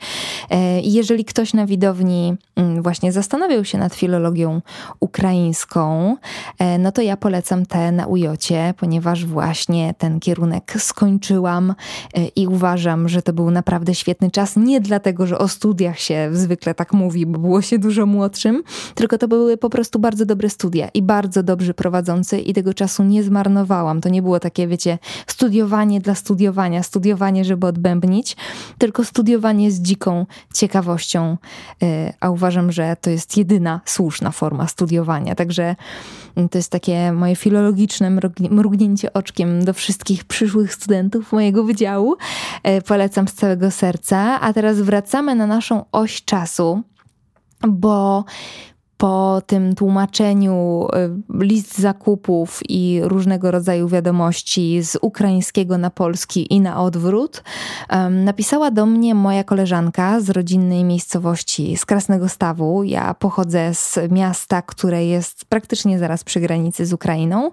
E, 0.49 0.81
jeżeli 0.81 1.25
ktoś 1.25 1.53
na 1.53 1.65
widowni 1.65 2.35
mm, 2.55 2.81
właśnie 2.83 3.11
zastanawiał 3.11 3.65
się 3.65 3.77
nad 3.77 3.95
filologią 3.95 4.61
ukraińską, 4.99 6.15
e, 6.59 6.77
no 6.77 6.91
to 6.91 7.01
ja 7.01 7.17
polecam 7.17 7.65
tę 7.65 7.91
na 7.91 8.07
ujocie, 8.07 8.73
ponieważ 8.77 9.25
właśnie 9.25 9.93
ten 9.97 10.19
kierunek 10.19 10.73
skończyłam 10.77 11.75
i 12.35 12.47
uważam, 12.47 13.09
że 13.09 13.21
to 13.21 13.33
był 13.33 13.51
naprawdę 13.51 13.95
świetny 13.95 14.31
czas. 14.31 14.55
Nie 14.55 14.81
dlatego, 14.81 15.27
że 15.27 15.37
o 15.37 15.47
studiach 15.47 15.99
się 15.99 16.29
zwykle 16.31 16.73
tak 16.73 16.93
mówi, 16.93 17.25
bo 17.25 17.39
było 17.39 17.61
się 17.61 17.79
dużo 17.79 18.05
młodszym, 18.05 18.63
tylko 18.95 19.17
to 19.17 19.27
były 19.27 19.57
po 19.57 19.69
prostu 19.69 19.99
bardzo 19.99 20.25
dobre 20.25 20.49
studia 20.49 20.89
i 20.93 21.01
bardzo 21.01 21.43
dobrzy 21.43 21.73
prowadzący 21.73 22.39
i 22.39 22.53
tego 22.53 22.73
czasu 22.73 23.03
nie 23.03 23.23
zmarnowałam. 23.23 24.01
To 24.01 24.09
nie 24.09 24.21
było 24.21 24.39
takie, 24.39 24.67
wiecie, 24.67 24.97
studiowanie 25.27 25.99
dla 26.01 26.15
studiowania, 26.15 26.83
studiowanie, 26.83 27.45
żeby 27.45 27.67
odbębnić, 27.67 28.37
tylko 28.77 29.03
studiowanie 29.03 29.71
z 29.71 29.81
dziką 29.81 30.25
ciekawością, 30.53 31.37
y, 31.83 32.13
a 32.19 32.29
uważam, 32.29 32.71
że 32.71 32.95
to 33.01 33.09
jest 33.09 33.37
jedyna 33.37 33.81
słuszna 33.85 34.31
forma 34.31 34.67
studiowania. 34.67 35.35
Także 35.35 35.75
mm, 36.35 36.49
to 36.49 36.57
jest 36.57 36.71
takie 36.71 37.11
moje 37.11 37.35
filologiczne 37.35 38.11
mrugnięcie 38.49 39.13
oczkiem 39.13 39.65
do 39.65 39.73
wszystkich 39.73 40.23
przyszłych 40.23 40.73
studentów 40.73 41.31
mojego 41.31 41.63
wydziału. 41.63 42.15
Y, 42.77 42.81
polecam 42.81 43.27
z 43.27 43.33
całego 43.33 43.71
serca. 43.71 44.41
A 44.41 44.53
teraz 44.53 44.81
wracamy 44.81 45.35
na 45.35 45.47
naszą 45.47 45.85
oś 45.91 46.23
czasu 46.23 46.83
bo 47.67 48.25
po 48.97 49.41
tym 49.47 49.75
tłumaczeniu 49.75 50.87
y, 51.39 51.45
list 51.45 51.79
zakupów 51.79 52.59
i 52.69 53.01
różnego 53.03 53.51
rodzaju 53.51 53.87
wiadomości 53.87 54.83
z 54.83 54.97
ukraińskiego 55.01 55.77
na 55.77 55.89
polski 55.89 56.53
i 56.53 56.61
na 56.61 56.81
odwrót, 56.81 57.43
napisała 58.09 58.71
do 58.71 58.85
mnie 58.85 59.15
moja 59.15 59.43
koleżanka 59.43 60.21
z 60.21 60.29
rodzinnej 60.29 60.83
miejscowości 60.83 61.77
z 61.77 61.85
Krasnego 61.85 62.29
Stawu. 62.29 62.83
Ja 62.83 63.13
pochodzę 63.13 63.73
z 63.73 63.99
miasta, 64.11 64.61
które 64.61 65.05
jest 65.05 65.45
praktycznie 65.45 65.99
zaraz 65.99 66.23
przy 66.23 66.39
granicy 66.39 66.85
z 66.85 66.93
Ukrainą, 66.93 67.51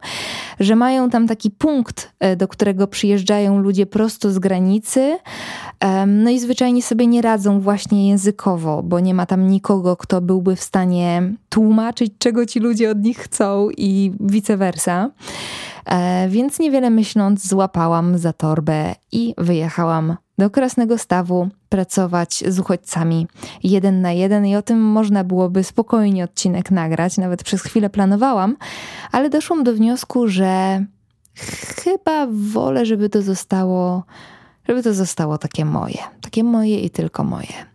że 0.61 0.77
mają 0.77 1.11
tam 1.11 1.29
taki 1.29 1.51
punkt, 1.51 2.13
e, 2.21 2.37
do 2.37 2.49
którego 2.49 2.87
przyjeżdżają 2.87 3.59
ludzie 3.59 3.87
prosto 3.87 4.31
z 4.31 4.39
granicy, 4.39 5.19
no 6.07 6.31
i 6.31 6.41
zwyczajnie 6.41 6.83
sobie 6.83 7.07
nie 7.07 7.23
radzą 7.23 7.61
właśnie 7.61 8.09
językowo, 8.09 8.83
bo 8.83 9.01
nie 9.01 9.15
ma 9.15 9.27
tam 9.27 9.47
nikogo, 9.47 9.97
kto 9.97 10.21
byłby 10.21 10.57
w 10.57 10.63
stanie 10.63 11.33
tłumaczyć, 11.49 12.13
czego 12.19 12.47
ci 12.47 12.61
ludzie 12.61 12.91
od 12.91 13.03
nich 13.03 13.19
chcą 13.19 13.69
i 13.77 14.13
vice 14.21 14.57
versa. 14.57 15.11
E, 15.87 16.29
więc 16.29 16.59
niewiele 16.59 16.91
myśląc, 16.91 17.49
złapałam 17.49 18.19
za 18.19 18.33
torbę 18.33 18.95
i 19.13 19.35
wyjechałam 19.39 20.17
do 20.39 20.51
Krasnego 20.51 20.99
Stawu 20.99 21.49
pracować 21.69 22.45
z 22.49 22.59
uchodźcami 22.59 23.27
jeden 23.63 24.01
na 24.01 24.13
jeden 24.13 24.47
i 24.47 24.57
o 24.57 24.63
tym 24.63 24.81
można 24.81 25.25
byłoby 25.25 25.65
spokojnie 25.65 26.25
odcinek 26.25 26.71
nagrać, 26.71 27.19
nawet 27.19 27.43
przez 27.43 27.63
chwilę 27.63 27.91
planowałam, 27.91 28.57
ale 29.13 29.31
doszłam 29.31 29.65
do 29.65 29.75
wniosku, 29.75 30.29
że 30.29 30.85
chyba 31.85 32.27
wolę, 32.31 32.87
żeby 32.87 33.09
to 33.09 33.23
zostało, 33.23 34.03
żeby 34.69 34.83
to 34.83 34.95
zostało 34.95 35.39
takie 35.39 35.65
moje, 35.65 35.99
takie 36.21 36.45
moje 36.45 36.81
i 36.81 36.91
tylko 36.91 37.25
moje 37.25 37.73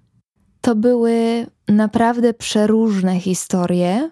to 0.67 0.75
były 0.75 1.48
naprawdę 1.67 2.34
przeróżne 2.34 3.20
historie. 3.20 4.12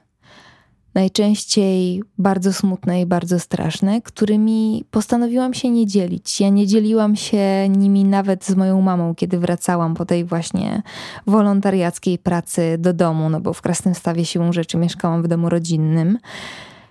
najczęściej 0.94 2.04
bardzo 2.18 2.54
smutne 2.54 3.02
i 3.02 3.06
bardzo 3.06 3.40
straszne, 3.40 4.02
którymi 4.02 4.86
postanowiłam 4.92 5.54
się 5.54 5.70
nie 5.70 5.86
dzielić. 5.88 6.42
Ja 6.42 6.50
nie 6.50 6.68
dzieliłam 6.68 7.16
się 7.16 7.70
nimi 7.70 8.06
nawet 8.06 8.46
z 8.46 8.56
moją 8.56 8.82
mamą, 8.82 9.16
kiedy 9.16 9.40
wracałam 9.40 9.96
po 9.96 10.06
tej 10.06 10.26
właśnie 10.26 10.82
wolontariackiej 11.28 12.18
pracy 12.18 12.76
do 12.80 12.94
domu, 12.94 13.30
no 13.30 13.42
bo 13.42 13.54
w 13.54 13.62
Krasnym 13.62 13.96
siłą 14.24 14.54
rzeczy 14.54 14.78
mieszkałam 14.78 15.24
w 15.24 15.28
domu 15.28 15.50
rodzinnym. 15.50 16.18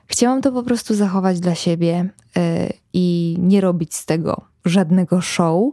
Chciałam 0.06 0.42
to 0.42 0.52
po 0.52 0.62
prostu 0.62 0.94
zachować 0.94 1.40
dla 1.40 1.54
siebie 1.54 2.10
yy, 2.36 2.42
i 2.94 3.36
nie 3.38 3.60
robić 3.60 3.94
z 3.94 4.06
tego 4.06 4.40
żadnego 4.64 5.20
show. 5.20 5.72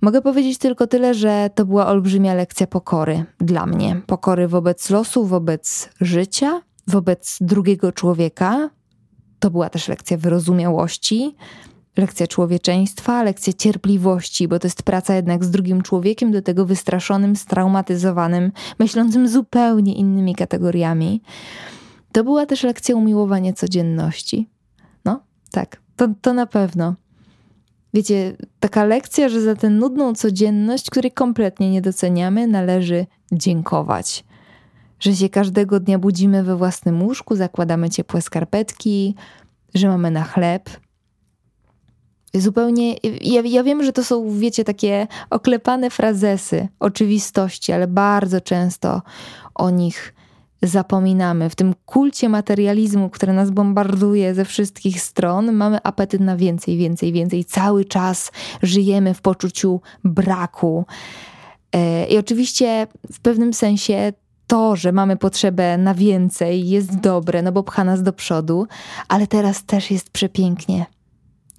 Mogę 0.00 0.22
powiedzieć 0.22 0.58
tylko 0.58 0.86
tyle, 0.86 1.14
że 1.14 1.50
to 1.54 1.66
była 1.66 1.86
olbrzymia 1.86 2.34
lekcja 2.34 2.66
pokory 2.66 3.24
dla 3.38 3.66
mnie. 3.66 4.00
Pokory 4.06 4.48
wobec 4.48 4.90
losu, 4.90 5.26
wobec 5.26 5.90
życia, 6.00 6.62
wobec 6.86 7.38
drugiego 7.40 7.92
człowieka. 7.92 8.70
To 9.38 9.50
była 9.50 9.70
też 9.70 9.88
lekcja 9.88 10.16
wyrozumiałości, 10.16 11.36
lekcja 11.96 12.26
człowieczeństwa, 12.26 13.22
lekcja 13.22 13.52
cierpliwości, 13.52 14.48
bo 14.48 14.58
to 14.58 14.66
jest 14.66 14.82
praca 14.82 15.14
jednak 15.14 15.44
z 15.44 15.50
drugim 15.50 15.82
człowiekiem, 15.82 16.32
do 16.32 16.42
tego 16.42 16.66
wystraszonym, 16.66 17.36
straumatyzowanym, 17.36 18.52
myślącym 18.78 19.28
zupełnie 19.28 19.94
innymi 19.94 20.34
kategoriami. 20.34 21.22
To 22.12 22.24
była 22.24 22.46
też 22.46 22.62
lekcja 22.62 22.96
umiłowania 22.96 23.52
codzienności. 23.52 24.50
No, 25.04 25.20
tak, 25.50 25.81
to, 26.02 26.08
to 26.20 26.34
na 26.34 26.46
pewno. 26.46 26.94
Wiecie, 27.94 28.36
taka 28.60 28.84
lekcja, 28.84 29.28
że 29.28 29.40
za 29.40 29.56
tę 29.56 29.70
nudną 29.70 30.14
codzienność, 30.14 30.90
której 30.90 31.12
kompletnie 31.12 31.70
nie 31.70 31.82
doceniamy, 31.82 32.46
należy 32.46 33.06
dziękować. 33.32 34.24
Że 35.00 35.14
się 35.16 35.28
każdego 35.28 35.80
dnia 35.80 35.98
budzimy 35.98 36.42
we 36.42 36.56
własnym 36.56 37.02
łóżku, 37.02 37.36
zakładamy 37.36 37.90
ciepłe 37.90 38.22
skarpetki, 38.22 39.14
że 39.74 39.88
mamy 39.88 40.10
na 40.10 40.24
chleb. 40.24 40.70
Zupełnie, 42.34 42.94
ja, 43.20 43.40
ja 43.44 43.62
wiem, 43.62 43.84
że 43.84 43.92
to 43.92 44.04
są, 44.04 44.38
wiecie, 44.38 44.64
takie 44.64 45.06
oklepane 45.30 45.90
frazesy, 45.90 46.68
oczywistości, 46.80 47.72
ale 47.72 47.86
bardzo 47.86 48.40
często 48.40 49.02
o 49.54 49.70
nich 49.70 50.14
zapominamy. 50.62 51.50
W 51.50 51.54
tym 51.54 51.74
kulcie 51.86 52.28
materializmu, 52.28 53.10
który 53.10 53.32
nas 53.32 53.50
bombarduje 53.50 54.34
ze 54.34 54.44
wszystkich 54.44 55.00
stron, 55.00 55.52
mamy 55.52 55.82
apetyt 55.82 56.20
na 56.20 56.36
więcej, 56.36 56.76
więcej, 56.76 57.12
więcej. 57.12 57.44
Cały 57.44 57.84
czas 57.84 58.32
żyjemy 58.62 59.14
w 59.14 59.20
poczuciu 59.20 59.80
braku. 60.04 60.84
E, 61.72 62.06
I 62.06 62.18
oczywiście 62.18 62.86
w 63.12 63.20
pewnym 63.20 63.54
sensie 63.54 64.12
to, 64.46 64.76
że 64.76 64.92
mamy 64.92 65.16
potrzebę 65.16 65.78
na 65.78 65.94
więcej, 65.94 66.68
jest 66.68 67.00
dobre, 67.00 67.42
no 67.42 67.52
bo 67.52 67.62
pcha 67.62 67.84
nas 67.84 68.02
do 68.02 68.12
przodu, 68.12 68.66
ale 69.08 69.26
teraz 69.26 69.64
też 69.64 69.90
jest 69.90 70.10
przepięknie. 70.10 70.86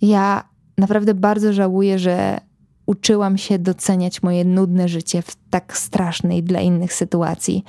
Ja 0.01 0.43
naprawdę 0.77 1.13
bardzo 1.13 1.53
żałuję, 1.53 2.00
że 2.00 2.39
uczyłam 2.86 3.38
się 3.38 3.60
doceniać 3.60 4.24
moje 4.24 4.45
nudne 4.45 4.88
życie 4.88 5.22
w 5.22 5.36
tak 5.50 5.77
strasznej 5.77 6.43
dla 6.43 6.62
innych 6.62 6.93
sytuacji. 6.93 7.63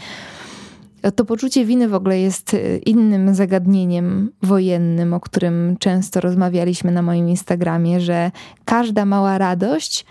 To 1.10 1.24
poczucie 1.24 1.64
winy 1.64 1.88
w 1.88 1.94
ogóle 1.94 2.20
jest 2.20 2.54
y, 2.54 2.80
innym 2.86 3.34
zagadnieniem 3.34 4.30
wojennym, 4.42 5.14
o 5.14 5.20
którym 5.20 5.76
często 5.78 6.20
rozmawialiśmy 6.20 6.90
na 6.90 7.02
moim 7.02 7.28
Instagramie, 7.28 8.00
że 8.00 8.30
każda 8.64 9.04
mała 9.04 9.38
radość 9.38 10.06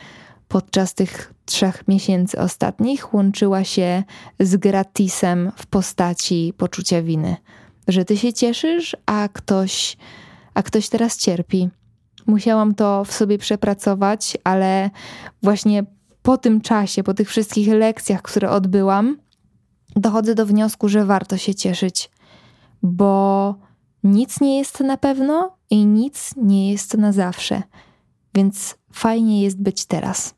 podczas 0.47 0.93
tych 0.93 1.33
trzech 1.45 1.87
miesięcy 1.87 2.39
ostatnich 2.39 3.13
łączyła 3.13 3.63
się 3.63 4.03
z 4.39 4.55
gratisem 4.55 5.51
w 5.55 5.65
postaci 5.65 6.53
poczucia 6.57 7.01
winy. 7.01 7.35
Że 7.87 8.05
ty 8.05 8.17
się 8.17 8.33
cieszysz, 8.33 8.97
a 9.05 9.29
ktoś, 9.33 9.97
a 10.53 10.63
ktoś 10.63 10.89
teraz 10.89 11.17
cierpi. 11.17 11.69
Musiałam 12.25 12.75
to 12.75 13.03
w 13.03 13.13
sobie 13.13 13.37
przepracować, 13.37 14.37
ale 14.43 14.89
właśnie 15.43 15.85
po 16.21 16.37
tym 16.37 16.61
czasie, 16.61 17.03
po 17.03 17.13
tych 17.13 17.29
wszystkich 17.29 17.67
lekcjach, 17.67 18.21
które 18.21 18.49
odbyłam, 18.49 19.17
dochodzę 19.95 20.35
do 20.35 20.45
wniosku, 20.45 20.89
że 20.89 21.05
warto 21.05 21.37
się 21.37 21.55
cieszyć, 21.55 22.11
bo 22.83 23.55
nic 24.03 24.41
nie 24.41 24.57
jest 24.57 24.79
na 24.79 24.97
pewno 24.97 25.57
i 25.69 25.85
nic 25.85 26.33
nie 26.37 26.71
jest 26.71 26.97
na 26.97 27.11
zawsze. 27.11 27.63
Więc 28.35 28.75
fajnie 28.91 29.43
jest 29.43 29.61
być 29.61 29.85
teraz. 29.85 30.35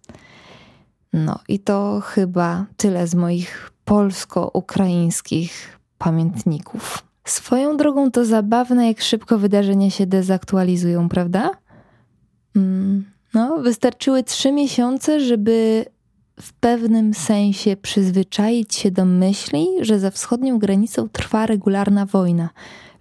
No 1.14 1.40
i 1.48 1.60
to 1.60 2.02
chyba 2.06 2.66
tyle 2.78 3.08
z 3.08 3.16
moich 3.16 3.72
polsko-ukraińskich 3.86 5.80
pamiętników. 5.98 7.04
Swoją 7.26 7.78
drogą 7.78 8.12
to 8.12 8.26
zabawne, 8.26 8.88
jak 8.88 9.02
szybko 9.02 9.38
wydarzenia 9.38 9.90
się 9.90 10.08
dezaktualizują, 10.08 11.10
prawda? 11.10 11.52
Mm, 12.56 13.06
no, 13.34 13.58
wystarczyły 13.58 14.24
trzy 14.24 14.52
miesiące, 14.52 15.20
żeby 15.20 15.86
w 16.42 16.54
pewnym 16.54 17.14
sensie 17.14 17.78
przyzwyczaić 17.78 18.76
się 18.76 18.92
do 18.92 19.06
myśli, 19.06 19.68
że 19.82 20.00
za 20.00 20.12
wschodnią 20.12 20.60
granicą 20.60 21.10
trwa 21.10 21.46
regularna 21.46 22.06
wojna, 22.06 22.50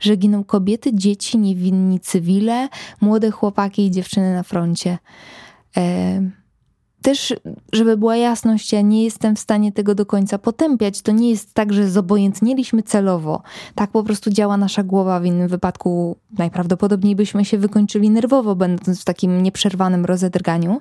że 0.00 0.16
giną 0.16 0.44
kobiety, 0.44 0.94
dzieci, 0.94 1.38
niewinni 1.38 2.00
cywile, 2.00 2.68
młode 3.00 3.30
chłopaki 3.30 3.86
i 3.86 3.90
dziewczyny 3.90 4.34
na 4.34 4.42
froncie. 4.42 4.98
E, 5.76 6.30
też, 7.02 7.34
żeby 7.72 7.96
była 7.96 8.16
jasność, 8.16 8.72
ja 8.72 8.80
nie 8.80 9.04
jestem 9.04 9.36
w 9.36 9.38
stanie 9.38 9.72
tego 9.72 9.94
do 9.94 10.06
końca 10.06 10.38
potępiać. 10.38 11.02
To 11.02 11.12
nie 11.12 11.30
jest 11.30 11.54
tak, 11.54 11.72
że 11.72 11.90
zobojętnieliśmy 11.90 12.82
celowo. 12.82 13.42
Tak 13.74 13.90
po 13.90 14.02
prostu 14.02 14.30
działa 14.30 14.56
nasza 14.56 14.82
głowa. 14.82 15.20
W 15.20 15.24
innym 15.24 15.48
wypadku 15.48 16.16
najprawdopodobniej 16.38 17.16
byśmy 17.16 17.44
się 17.44 17.58
wykończyli 17.58 18.10
nerwowo, 18.10 18.56
będąc 18.56 19.00
w 19.00 19.04
takim 19.04 19.42
nieprzerwanym 19.42 20.04
rozedrganiu 20.04 20.80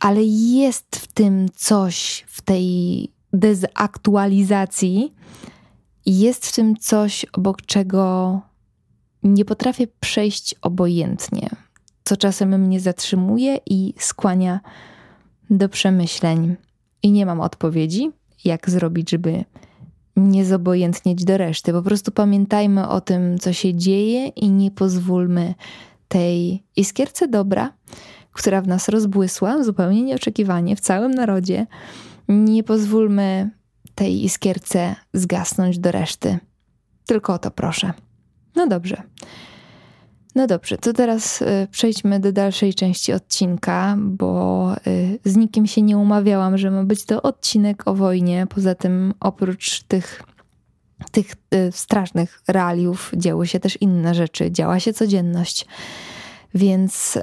ale 0.00 0.22
jest 0.24 0.96
w 0.96 1.12
tym 1.12 1.46
coś, 1.54 2.24
w 2.28 2.42
tej 2.42 3.08
dezaktualizacji, 3.32 5.14
jest 6.06 6.46
w 6.46 6.54
tym 6.54 6.76
coś, 6.76 7.24
obok 7.24 7.62
czego 7.62 8.40
nie 9.22 9.44
potrafię 9.44 9.86
przejść 10.00 10.54
obojętnie, 10.62 11.50
co 12.04 12.16
czasem 12.16 12.60
mnie 12.60 12.80
zatrzymuje 12.80 13.58
i 13.66 13.94
skłania 13.98 14.60
do 15.50 15.68
przemyśleń. 15.68 16.56
I 17.02 17.12
nie 17.12 17.26
mam 17.26 17.40
odpowiedzi, 17.40 18.10
jak 18.44 18.70
zrobić, 18.70 19.10
żeby 19.10 19.44
nie 20.16 20.44
zobojętnieć 20.44 21.24
do 21.24 21.36
reszty. 21.36 21.72
Po 21.72 21.82
prostu 21.82 22.12
pamiętajmy 22.12 22.88
o 22.88 23.00
tym, 23.00 23.38
co 23.38 23.52
się 23.52 23.74
dzieje 23.74 24.26
i 24.28 24.50
nie 24.50 24.70
pozwólmy 24.70 25.54
tej 26.08 26.62
iskierce 26.76 27.28
dobra 27.28 27.72
która 28.36 28.62
w 28.62 28.68
nas 28.68 28.88
rozbłysła 28.88 29.62
zupełnie 29.64 30.02
nieoczekiwanie 30.02 30.76
w 30.76 30.80
całym 30.80 31.10
narodzie, 31.10 31.66
nie 32.28 32.62
pozwólmy 32.62 33.50
tej 33.94 34.24
iskierce 34.24 34.96
zgasnąć 35.12 35.78
do 35.78 35.92
reszty. 35.92 36.38
Tylko 37.06 37.34
o 37.34 37.38
to 37.38 37.50
proszę. 37.50 37.92
No 38.56 38.66
dobrze. 38.66 39.02
No 40.34 40.46
dobrze, 40.46 40.78
to 40.78 40.92
teraz 40.92 41.42
y, 41.42 41.68
przejdźmy 41.70 42.20
do 42.20 42.32
dalszej 42.32 42.74
części 42.74 43.12
odcinka, 43.12 43.96
bo 43.98 44.72
y, 44.86 45.18
z 45.24 45.36
nikim 45.36 45.66
się 45.66 45.82
nie 45.82 45.98
umawiałam, 45.98 46.58
że 46.58 46.70
ma 46.70 46.84
być 46.84 47.04
to 47.04 47.22
odcinek 47.22 47.88
o 47.88 47.94
wojnie. 47.94 48.46
Poza 48.54 48.74
tym, 48.74 49.14
oprócz 49.20 49.82
tych, 49.82 50.22
tych 51.10 51.32
y, 51.54 51.72
strasznych 51.72 52.42
realiów, 52.48 53.12
działy 53.16 53.46
się 53.46 53.60
też 53.60 53.78
inne 53.80 54.14
rzeczy, 54.14 54.50
działa 54.50 54.80
się 54.80 54.92
codzienność. 54.92 55.66
Więc. 56.54 57.18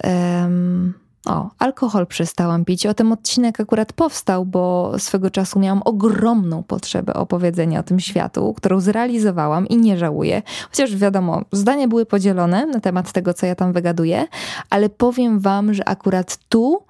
O, 1.25 1.49
alkohol 1.59 2.07
przestałam 2.07 2.65
pić. 2.65 2.85
O 2.85 2.93
tym 2.93 3.11
odcinek 3.11 3.59
akurat 3.59 3.93
powstał, 3.93 4.45
bo 4.45 4.93
swego 4.99 5.29
czasu 5.29 5.59
miałam 5.59 5.81
ogromną 5.85 6.63
potrzebę 6.63 7.13
opowiedzenia 7.13 7.79
o 7.79 7.83
tym 7.83 7.99
światu, 7.99 8.53
którą 8.57 8.79
zrealizowałam 8.79 9.67
i 9.67 9.77
nie 9.77 9.97
żałuję. 9.97 10.41
Chociaż 10.69 10.95
wiadomo, 10.95 11.41
zdania 11.51 11.87
były 11.87 12.05
podzielone 12.05 12.65
na 12.65 12.79
temat 12.79 13.11
tego, 13.11 13.33
co 13.33 13.45
ja 13.45 13.55
tam 13.55 13.73
wygaduję, 13.73 14.27
ale 14.69 14.89
powiem 14.89 15.39
wam, 15.39 15.73
że 15.73 15.89
akurat 15.89 16.37
tu, 16.49 16.83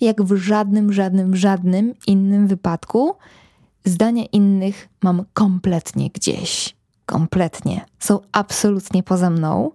jak 0.00 0.22
w 0.22 0.36
żadnym, 0.36 0.92
żadnym, 0.92 1.36
żadnym 1.36 1.94
innym 2.06 2.46
wypadku, 2.46 3.14
zdania 3.84 4.24
innych 4.32 4.88
mam 5.02 5.24
kompletnie 5.32 6.10
gdzieś. 6.10 6.76
Kompletnie. 7.06 7.84
Są 7.98 8.18
absolutnie 8.32 9.02
poza 9.02 9.30
mną, 9.30 9.70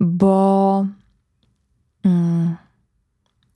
bo. 0.00 0.86
Mm, 2.04 2.56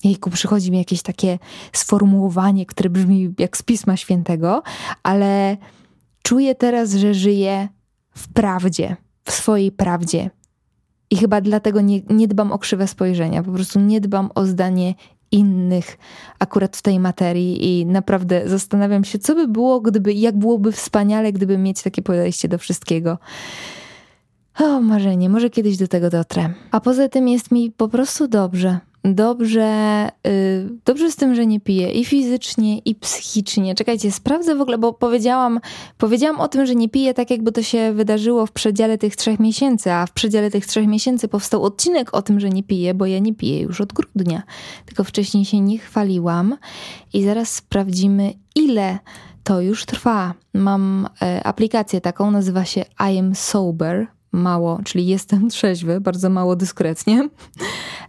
Jejku, 0.05 0.31
przychodzi 0.31 0.71
mi 0.71 0.79
jakieś 0.79 1.03
takie 1.03 1.39
sformułowanie, 1.73 2.67
które 2.67 2.91
brzmi 2.91 3.35
jak 3.39 3.57
z 3.57 3.63
Pisma 3.63 3.97
Świętego, 3.97 4.63
ale 5.03 5.57
czuję 6.23 6.55
teraz, 6.55 6.95
że 6.95 7.15
żyję 7.15 7.69
w 8.11 8.33
prawdzie, 8.33 8.97
w 9.25 9.33
swojej 9.33 9.73
prawdzie. 9.73 10.31
I 11.11 11.17
chyba 11.17 11.41
dlatego 11.41 11.81
nie, 11.81 12.01
nie 12.11 12.29
dbam 12.29 12.53
o 12.53 12.59
krzywe 12.59 12.87
spojrzenia, 12.87 13.43
po 13.43 13.53
prostu 13.53 13.81
nie 13.81 14.01
dbam 14.01 14.31
o 14.35 14.47
zdanie 14.47 14.95
innych 15.31 15.99
akurat 16.39 16.77
w 16.77 16.83
tej 16.83 17.01
materii 17.01 17.81
i 17.81 17.87
naprawdę 17.87 18.49
zastanawiam 18.49 19.05
się, 19.05 19.19
co 19.19 19.35
by 19.35 19.49
było, 19.49 19.81
gdyby, 19.81 20.13
jak 20.13 20.39
byłoby 20.39 20.73
wspaniale, 20.73 21.33
gdyby 21.33 21.59
mieć 21.59 21.83
takie 21.83 22.03
podejście 22.03 22.49
do 22.49 22.59
wszystkiego. 22.59 23.19
O, 24.59 24.81
marzenie, 24.81 25.29
może 25.29 25.51
kiedyś 25.51 25.77
do 25.77 25.89
tego 25.89 26.11
dotrę. 26.11 26.51
A 26.71 26.81
poza 26.81 27.09
tym 27.09 27.29
jest 27.29 27.51
mi 27.51 27.71
po 27.71 27.89
prostu 27.89 28.29
dobrze 28.29 28.81
dobrze, 29.05 30.09
yy, 30.25 30.79
dobrze 30.85 31.11
z 31.11 31.17
tym, 31.17 31.35
że 31.35 31.47
nie 31.47 31.61
piję 31.61 31.93
i 31.93 32.05
fizycznie, 32.05 32.79
i 32.79 32.95
psychicznie. 32.95 33.75
Czekajcie, 33.75 34.13
sprawdzę 34.13 34.55
w 34.55 34.61
ogóle, 34.61 34.79
bo 34.79 34.93
powiedziałam, 34.93 35.61
powiedziałam 35.99 36.41
o 36.41 36.49
tym, 36.49 36.67
że 36.67 36.75
nie 36.75 36.89
piję 36.89 37.15
tak, 37.15 37.31
jakby 37.31 37.53
to 37.53 37.63
się 37.63 37.93
wydarzyło 37.93 38.47
w 38.47 38.53
przedziale 38.53 38.99
tych 38.99 39.17
trzech 39.17 39.41
miesięcy, 39.41 39.93
a 39.93 40.07
w 40.07 40.13
przedziale 40.13 40.51
tych 40.51 40.67
trzech 40.67 40.87
miesięcy 40.87 41.29
powstał 41.29 41.63
odcinek 41.63 42.15
o 42.15 42.23
tym, 42.23 42.41
że 42.41 42.51
nie 42.51 42.63
piję, 42.63 42.95
bo 42.95 43.07
ja 43.07 43.19
nie 43.19 43.35
piję 43.35 43.61
już 43.61 43.81
od 43.81 43.93
grudnia. 43.93 44.43
Tylko 44.87 45.05
wcześniej 45.05 45.45
się 45.45 45.61
nie 45.61 45.79
chwaliłam 45.79 46.57
i 47.13 47.25
zaraz 47.25 47.55
sprawdzimy, 47.55 48.33
ile 48.55 48.99
to 49.45 49.61
już 49.61 49.87
trwa. 49.87 50.35
Mam 50.55 51.09
e, 51.23 51.47
aplikację 51.47 52.01
taką, 52.01 52.31
nazywa 52.31 52.65
się 52.65 52.85
I 53.13 53.19
am 53.19 53.35
sober 53.35 54.07
mało, 54.39 54.81
czyli 54.85 55.07
jestem 55.07 55.49
trzeźwy, 55.51 56.01
bardzo 56.01 56.31
mało 56.31 56.57
dyskretnie, 56.57 57.29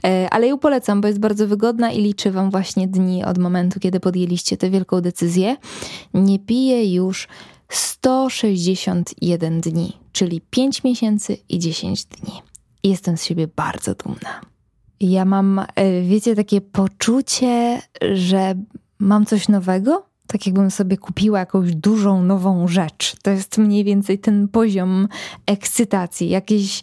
e, 0.05 0.27
ale 0.31 0.47
ją 0.47 0.57
polecam, 0.57 1.01
bo 1.01 1.07
jest 1.07 1.19
bardzo 1.19 1.47
wygodna 1.47 1.91
i 1.91 2.01
liczy 2.01 2.31
wam 2.31 2.51
właśnie 2.51 2.87
dni 2.87 3.23
od 3.23 3.37
momentu, 3.37 3.79
kiedy 3.79 3.99
podjęliście 3.99 4.57
tę 4.57 4.69
wielką 4.69 5.01
decyzję. 5.01 5.57
Nie 6.13 6.39
piję 6.39 6.93
już 6.93 7.27
161 7.69 9.61
dni, 9.61 9.97
czyli 10.11 10.41
5 10.49 10.83
miesięcy 10.83 11.37
i 11.49 11.59
10 11.59 12.05
dni. 12.05 12.33
Jestem 12.83 13.17
z 13.17 13.23
siebie 13.23 13.47
bardzo 13.55 13.95
dumna. 13.95 14.41
Ja 14.99 15.25
mam, 15.25 15.59
e, 15.59 16.01
wiecie, 16.01 16.35
takie 16.35 16.61
poczucie, 16.61 17.81
że 18.13 18.55
mam 18.99 19.25
coś 19.25 19.47
nowego, 19.47 20.08
tak 20.31 20.45
jakbym 20.45 20.71
sobie 20.71 20.97
kupiła 20.97 21.39
jakąś 21.39 21.75
dużą, 21.75 22.23
nową 22.23 22.67
rzecz. 22.67 23.15
To 23.21 23.31
jest 23.31 23.57
mniej 23.57 23.83
więcej 23.83 24.19
ten 24.19 24.47
poziom 24.47 25.07
ekscytacji, 25.45 26.29
jakiś 26.29 26.81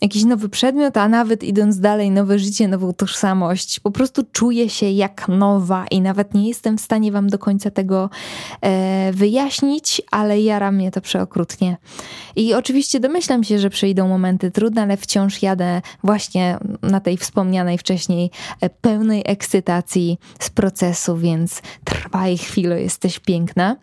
jakiś 0.00 0.24
nowy 0.24 0.48
przedmiot, 0.48 0.96
a 0.96 1.08
nawet 1.08 1.44
idąc 1.44 1.80
dalej, 1.80 2.10
nowe 2.10 2.38
życie, 2.38 2.68
nową 2.68 2.92
tożsamość. 2.92 3.80
Po 3.80 3.90
prostu 3.90 4.22
czuję 4.32 4.70
się 4.70 4.90
jak 4.90 5.28
nowa 5.28 5.86
i 5.90 6.00
nawet 6.00 6.34
nie 6.34 6.48
jestem 6.48 6.78
w 6.78 6.80
stanie 6.80 7.12
Wam 7.12 7.28
do 7.28 7.38
końca 7.38 7.70
tego 7.70 8.10
e, 8.60 9.12
wyjaśnić, 9.12 10.02
ale 10.10 10.40
jara 10.40 10.72
mnie 10.72 10.90
to 10.90 11.00
przeokrutnie. 11.00 11.76
I 12.36 12.54
oczywiście 12.54 13.00
domyślam 13.00 13.44
się, 13.44 13.58
że 13.58 13.70
przyjdą 13.70 14.08
momenty 14.08 14.50
trudne, 14.50 14.82
ale 14.82 14.96
wciąż 14.96 15.42
jadę 15.42 15.82
właśnie 16.04 16.58
na 16.82 17.00
tej 17.00 17.16
wspomnianej 17.16 17.78
wcześniej 17.78 18.30
e, 18.60 18.70
pełnej 18.70 19.22
ekscytacji 19.26 20.18
z 20.40 20.50
procesu, 20.50 21.16
więc 21.16 21.62
trwaj 21.84 22.38
chwilę, 22.38 22.82
jesteś 22.82 23.18
piękna. 23.18 23.76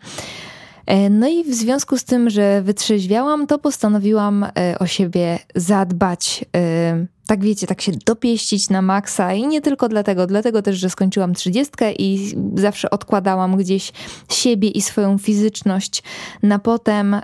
E, 0.86 1.10
no 1.10 1.28
i 1.28 1.44
w 1.44 1.54
związku 1.54 1.98
z 1.98 2.04
tym, 2.04 2.30
że 2.30 2.62
wytrzeźwiałam, 2.62 3.46
to 3.46 3.58
postanowiłam 3.58 4.44
e, 4.44 4.78
o 4.78 4.86
siebie 4.86 5.38
zadbać. 5.54 6.44
E, 6.56 7.06
tak 7.26 7.44
wiecie, 7.44 7.66
tak 7.66 7.80
się 7.80 7.92
dopieścić 8.06 8.70
na 8.70 8.82
maksa 8.82 9.34
i 9.34 9.46
nie 9.46 9.60
tylko 9.60 9.88
dlatego, 9.88 10.26
dlatego 10.26 10.62
też, 10.62 10.76
że 10.76 10.90
skończyłam 10.90 11.34
trzydziestkę 11.34 11.92
i 11.92 12.34
zawsze 12.54 12.90
odkładałam 12.90 13.56
gdzieś 13.56 13.92
siebie 14.28 14.68
i 14.68 14.82
swoją 14.82 15.18
fizyczność 15.18 16.02
na 16.42 16.58
potem 16.58 17.16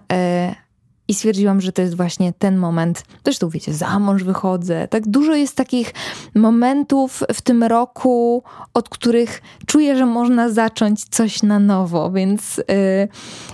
i 1.10 1.14
stwierdziłam, 1.14 1.60
że 1.60 1.72
to 1.72 1.82
jest 1.82 1.96
właśnie 1.96 2.32
ten 2.32 2.56
moment. 2.56 3.04
Zresztą 3.24 3.48
wiecie, 3.48 3.74
za 3.74 3.98
mąż 3.98 4.22
wychodzę. 4.22 4.88
Tak 4.88 5.08
dużo 5.08 5.34
jest 5.34 5.56
takich 5.56 5.94
momentów 6.34 7.22
w 7.34 7.42
tym 7.42 7.62
roku, 7.64 8.42
od 8.74 8.88
których 8.88 9.42
czuję, 9.66 9.96
że 9.96 10.06
można 10.06 10.48
zacząć 10.48 11.04
coś 11.04 11.42
na 11.42 11.58
nowo, 11.58 12.10
więc, 12.10 12.56
yy, 12.56 12.64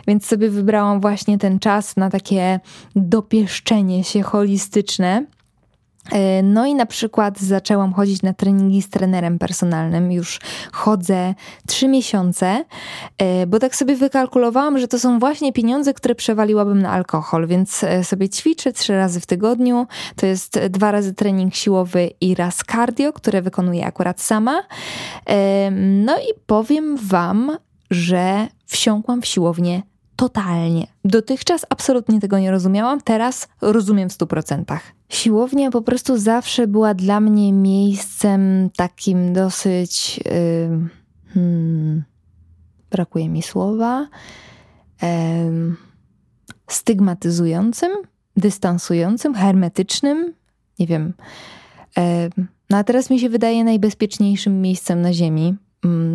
więc 0.06 0.26
sobie 0.26 0.50
wybrałam 0.50 1.00
właśnie 1.00 1.38
ten 1.38 1.58
czas 1.58 1.96
na 1.96 2.10
takie 2.10 2.60
dopieszczenie 2.96 4.04
się 4.04 4.22
holistyczne. 4.22 5.26
E, 6.12 6.42
no 6.42 6.66
i 6.66 6.74
na 6.74 6.86
przykład 6.86 7.40
zaczęłam 7.40 7.92
chodzić 7.92 8.22
na 8.22 8.32
treningi 8.32 8.82
z 8.82 8.88
trenerem 8.88 9.38
personalnym. 9.38 10.12
Już 10.12 10.40
chodzę 10.72 11.34
trzy 11.66 11.88
miesiące, 11.88 12.64
e, 13.18 13.46
bo 13.46 13.58
tak 13.58 13.76
sobie 13.76 13.96
wykalkulowałam, 13.96 14.78
że 14.78 14.88
to 14.88 14.98
są 14.98 15.18
właśnie 15.18 15.52
pieniądze, 15.52 15.94
które 15.94 16.14
przewaliłabym 16.14 16.82
na 16.82 16.90
alkohol, 16.90 17.46
więc 17.46 17.84
e, 17.84 18.04
sobie 18.04 18.28
ćwiczę 18.28 18.72
trzy 18.72 18.96
razy 18.96 19.20
w 19.20 19.26
tygodniu. 19.26 19.86
To 20.16 20.26
jest 20.26 20.58
dwa 20.58 20.90
razy 20.90 21.14
trening 21.14 21.54
siłowy 21.54 22.10
i 22.20 22.34
raz 22.34 22.56
cardio, 22.56 23.12
które 23.12 23.42
wykonuję 23.42 23.86
akurat 23.86 24.20
sama. 24.20 24.62
No 25.72 26.18
i 26.18 26.40
powiem 26.46 26.96
Wam, 26.96 27.58
że 27.90 28.48
wsiąkłam 28.66 29.22
w 29.22 29.26
siłownię 29.26 29.82
totalnie. 30.16 30.86
Dotychczas 31.04 31.66
absolutnie 31.70 32.20
tego 32.20 32.38
nie 32.38 32.50
rozumiałam, 32.50 33.00
teraz 33.00 33.48
rozumiem 33.60 34.08
w 34.08 34.12
stu 34.12 34.26
procentach. 34.26 34.82
Siłownia 35.08 35.70
po 35.70 35.82
prostu 35.82 36.18
zawsze 36.18 36.66
była 36.66 36.94
dla 36.94 37.20
mnie 37.20 37.52
miejscem 37.52 38.70
takim 38.76 39.32
dosyć. 39.32 40.18
Yy, 40.18 40.88
hmm, 41.34 42.04
brakuje 42.90 43.28
mi 43.28 43.42
słowa. 43.42 44.08
Yy, 45.02 45.08
stygmatyzującym, 46.70 47.90
dystansującym, 48.36 49.34
hermetycznym. 49.34 50.34
Nie 50.78 50.86
wiem. 50.86 51.12
Yy, 51.96 52.02
no 52.70 52.76
a 52.76 52.84
teraz 52.84 53.10
mi 53.10 53.20
się 53.20 53.28
wydaje 53.28 53.64
najbezpieczniejszym 53.64 54.60
miejscem 54.60 55.00
na 55.02 55.12
Ziemi, 55.12 55.56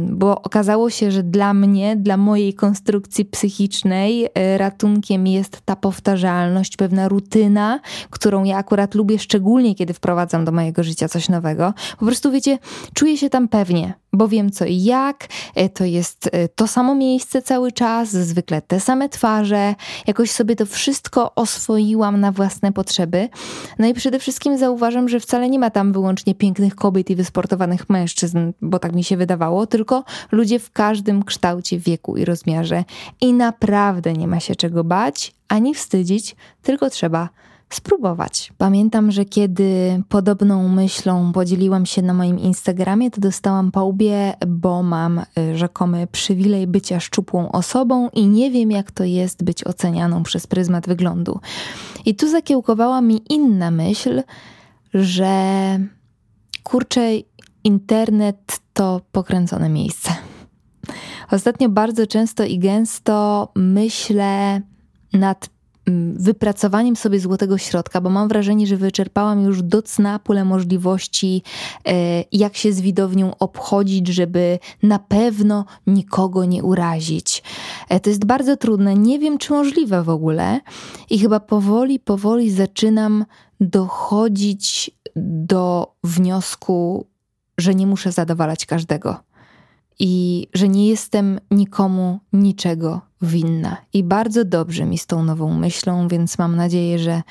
bo 0.10 0.42
okazało 0.42 0.90
się, 0.90 1.12
że 1.12 1.24
dla 1.24 1.54
mnie, 1.54 1.96
dla 1.96 2.18
mojej 2.18 2.54
konstrukcji 2.54 3.26
psychicznej, 3.26 4.28
e, 4.34 4.58
ratunkiem 4.58 5.28
jest 5.28 5.62
ta 5.66 5.76
powtarzalność, 5.76 6.78
pewna 6.78 7.08
rutyna, 7.08 7.80
którą 8.10 8.44
ja 8.44 8.58
akurat 8.58 8.96
lubię, 8.96 9.20
szczególnie 9.20 9.76
kiedy 9.76 9.94
wprowadzam 9.94 10.46
do 10.46 10.52
mojego 10.52 10.84
życia 10.84 11.08
coś 11.08 11.30
nowego. 11.30 11.74
Po 12.00 12.06
prostu 12.06 12.32
wiecie, 12.32 12.60
czuję 12.94 13.18
się 13.18 13.30
tam 13.30 13.48
pewnie 13.48 14.02
bo 14.14 14.28
wiem 14.28 14.52
co 14.52 14.66
i 14.66 14.84
jak, 14.84 15.28
e, 15.56 15.70
to 15.70 15.86
jest 15.86 16.30
e, 16.32 16.48
to 16.48 16.68
samo 16.68 16.96
miejsce 16.96 17.42
cały 17.42 17.72
czas, 17.72 18.10
zwykle 18.10 18.62
te 18.62 18.80
same 18.80 19.10
twarze, 19.10 19.76
jakoś 20.08 20.32
sobie 20.32 20.56
to 20.56 20.66
wszystko 20.66 21.36
oswoiłam 21.36 22.20
na 22.20 22.32
własne 22.32 22.72
potrzeby. 22.72 23.30
No 23.80 23.88
i 23.88 23.94
przede 23.94 24.20
wszystkim 24.20 24.58
zauważam, 24.58 25.10
że 25.10 25.20
wcale 25.20 25.50
nie 25.50 25.60
ma 25.60 25.70
tam 25.70 25.94
wyłącznie 25.94 26.36
pięknych 26.36 26.76
kobiet 26.76 27.10
i 27.10 27.16
wysportowanych 27.16 27.90
mężczyzn, 27.90 28.52
bo 28.62 28.80
tak 28.80 28.96
mi 28.96 29.04
się 29.04 29.18
wydawało, 29.18 29.61
tylko 29.68 30.04
ludzie 30.32 30.60
w 30.60 30.72
każdym 30.72 31.24
kształcie, 31.24 31.80
wieku 31.80 32.18
i 32.18 32.26
rozmiarze. 32.26 32.84
I 33.22 33.34
naprawdę 33.34 34.14
nie 34.14 34.28
ma 34.28 34.40
się 34.40 34.56
czego 34.56 34.84
bać 34.84 35.34
ani 35.48 35.76
wstydzić, 35.76 36.36
tylko 36.62 36.90
trzeba 36.90 37.30
spróbować. 37.74 38.54
Pamiętam, 38.58 39.12
że 39.12 39.26
kiedy 39.26 40.02
podobną 40.10 40.68
myślą 40.68 41.32
podzieliłam 41.32 41.86
się 41.86 42.02
na 42.02 42.14
moim 42.14 42.40
Instagramie, 42.40 43.12
to 43.12 43.22
dostałam 43.22 43.72
po 43.72 43.86
łbie, 43.86 44.34
bo 44.48 44.84
mam 44.84 45.20
y, 45.20 45.58
rzekomy 45.58 46.08
przywilej 46.12 46.68
bycia 46.68 47.00
szczupłą 47.00 47.52
osobą 47.52 48.10
i 48.10 48.28
nie 48.28 48.52
wiem, 48.52 48.72
jak 48.72 48.92
to 48.92 49.04
jest 49.04 49.44
być 49.44 49.68
ocenianą 49.68 50.24
przez 50.24 50.48
pryzmat 50.48 50.88
wyglądu. 50.88 51.40
I 52.06 52.16
tu 52.16 52.30
zakiełkowała 52.30 53.02
mi 53.02 53.22
inna 53.30 53.72
myśl, 53.72 54.24
że 54.94 55.80
kurczę, 56.64 57.02
internet 57.64 58.60
to 58.74 59.02
pokręcone 59.12 59.70
miejsce. 59.70 60.12
Ostatnio 61.32 61.70
bardzo 61.70 62.08
często 62.08 62.44
i 62.44 62.60
gęsto 62.60 63.52
myślę 63.56 64.62
nad 65.14 65.50
Mm, 65.88 66.18
wypracowaniem 66.18 66.96
sobie 66.96 67.20
złotego 67.20 67.58
środka, 67.58 68.02
bo 68.02 68.10
mam 68.10 68.28
wrażenie, 68.28 68.68
że 68.68 68.78
wyczerpałam 68.78 69.42
już 69.42 69.64
do 69.64 69.82
cna 69.82 70.20
pulę 70.20 70.46
możliwości, 70.46 71.44
e, 71.88 72.24
jak 72.32 72.58
się 72.58 72.74
z 72.74 72.82
widownią 72.82 73.38
obchodzić, 73.38 74.08
żeby 74.08 74.60
na 74.84 75.00
pewno 75.00 75.66
nikogo 75.88 76.46
nie 76.46 76.64
urazić. 76.64 77.44
E, 77.90 78.00
to 78.00 78.10
jest 78.10 78.26
bardzo 78.26 78.58
trudne, 78.58 78.96
nie 78.96 79.20
wiem 79.20 79.38
czy 79.38 79.54
możliwe 79.54 80.04
w 80.04 80.10
ogóle 80.10 80.60
i 81.10 81.20
chyba 81.20 81.40
powoli, 81.40 82.00
powoli 82.00 82.52
zaczynam 82.52 83.26
dochodzić 83.60 84.92
do 85.16 85.96
wniosku, 86.04 87.08
że 87.62 87.76
nie 87.76 87.88
muszę 87.88 88.12
zadowalać 88.12 88.66
każdego 88.66 89.18
i 90.00 90.48
że 90.54 90.70
nie 90.70 90.88
jestem 90.90 91.40
nikomu 91.52 92.20
niczego 92.34 93.02
winna. 93.22 93.78
I 93.94 94.04
bardzo 94.04 94.46
dobrze 94.46 94.86
mi 94.86 94.98
z 94.98 95.06
tą 95.06 95.24
nową 95.24 95.54
myślą, 95.54 96.08
więc 96.08 96.38
mam 96.38 96.56
nadzieję, 96.56 97.00
że 97.00 97.22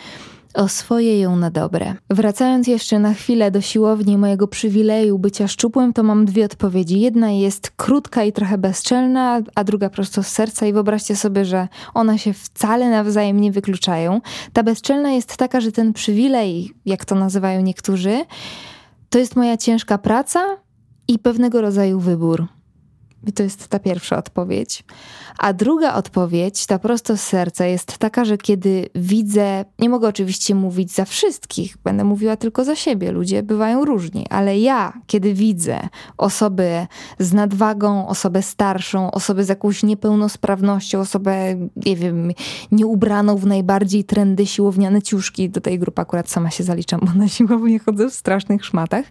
oswoję 0.55 1.21
ją 1.21 1.37
na 1.37 1.51
dobre. 1.51 1.95
Wracając 2.11 2.67
jeszcze 2.67 2.99
na 2.99 3.15
chwilę 3.15 3.51
do 3.51 3.61
siłowni 3.61 4.19
mojego 4.19 4.49
przywileju 4.49 5.19
bycia 5.19 5.49
szczupłym, 5.49 5.93
to 5.93 6.03
mam 6.03 6.25
dwie 6.25 6.45
odpowiedzi. 6.45 7.01
Jedna 7.01 7.31
jest 7.31 7.71
krótka 7.71 8.25
i 8.25 8.33
trochę 8.33 8.59
bezczelna, 8.59 9.41
a 9.55 9.65
druga 9.65 9.91
prosto 9.91 10.23
z 10.23 10.27
serca 10.27 10.67
i 10.67 10.73
wyobraźcie 10.73 11.17
sobie, 11.17 11.45
że 11.45 11.69
one 11.95 12.19
się 12.19 12.33
wcale 12.33 12.91
nawzajem 12.91 13.41
nie 13.41 13.53
wykluczają. 13.53 14.21
Ta 14.53 14.63
bezczelna 14.63 15.11
jest 15.11 15.37
taka, 15.37 15.61
że 15.61 15.73
ten 15.73 15.93
przywilej, 15.93 16.71
jak 16.87 17.05
to 17.05 17.15
nazywają 17.15 17.61
niektórzy, 17.61 18.25
to 19.11 19.19
jest 19.19 19.37
moja 19.37 19.57
ciężka 19.57 19.99
praca 19.99 20.57
i 21.09 21.19
pewnego 21.19 21.61
rodzaju 21.61 22.01
wybór 22.01 22.47
I 23.27 23.33
to 23.33 23.43
jest 23.43 23.69
ta 23.69 23.79
pierwsza 23.79 24.17
odpowiedź. 24.17 24.85
A 25.39 25.53
druga 25.53 25.95
odpowiedź, 25.95 26.67
ta 26.67 26.79
prosto 26.79 27.17
z 27.17 27.21
serca, 27.21 27.67
jest 27.67 27.99
taka, 27.99 28.25
że 28.25 28.39
kiedy 28.39 28.89
widzę, 28.95 29.65
nie 29.79 29.89
mogę 29.89 30.09
oczywiście 30.09 30.55
mówić 30.55 30.93
za 30.93 31.05
wszystkich, 31.05 31.77
będę 31.85 32.05
mówiła 32.05 32.37
tylko 32.37 32.65
za 32.65 32.77
siebie, 32.77 33.13
ludzie 33.13 33.43
bywają 33.43 33.85
różni, 33.85 34.27
ale 34.31 34.59
ja, 34.59 34.93
kiedy 35.07 35.35
widzę 35.35 35.89
osobę 36.19 36.87
z 37.19 37.33
nadwagą, 37.33 38.09
osobę 38.09 38.43
starszą, 38.43 39.11
osobę 39.11 39.45
z 39.45 39.49
jakąś 39.49 39.83
niepełnosprawnością, 39.83 41.01
osobę, 41.01 41.57
nie 41.87 41.97
wiem, 41.97 42.33
nieubraną 42.73 43.37
w 43.37 43.47
najbardziej 43.47 44.05
trendy 44.05 44.47
siłowniane 44.47 45.03
ciuszki, 45.03 45.51
do 45.51 45.61
tej 45.61 45.79
grupy 45.79 46.03
akurat 46.03 46.31
sama 46.31 46.51
się 46.51 46.65
zaliczam, 46.65 47.01
bo 47.03 47.13
na 47.15 47.29
siłownię 47.29 47.79
chodzę 47.79 48.11
w 48.11 48.15
strasznych 48.15 48.65
szmatach, 48.65 49.05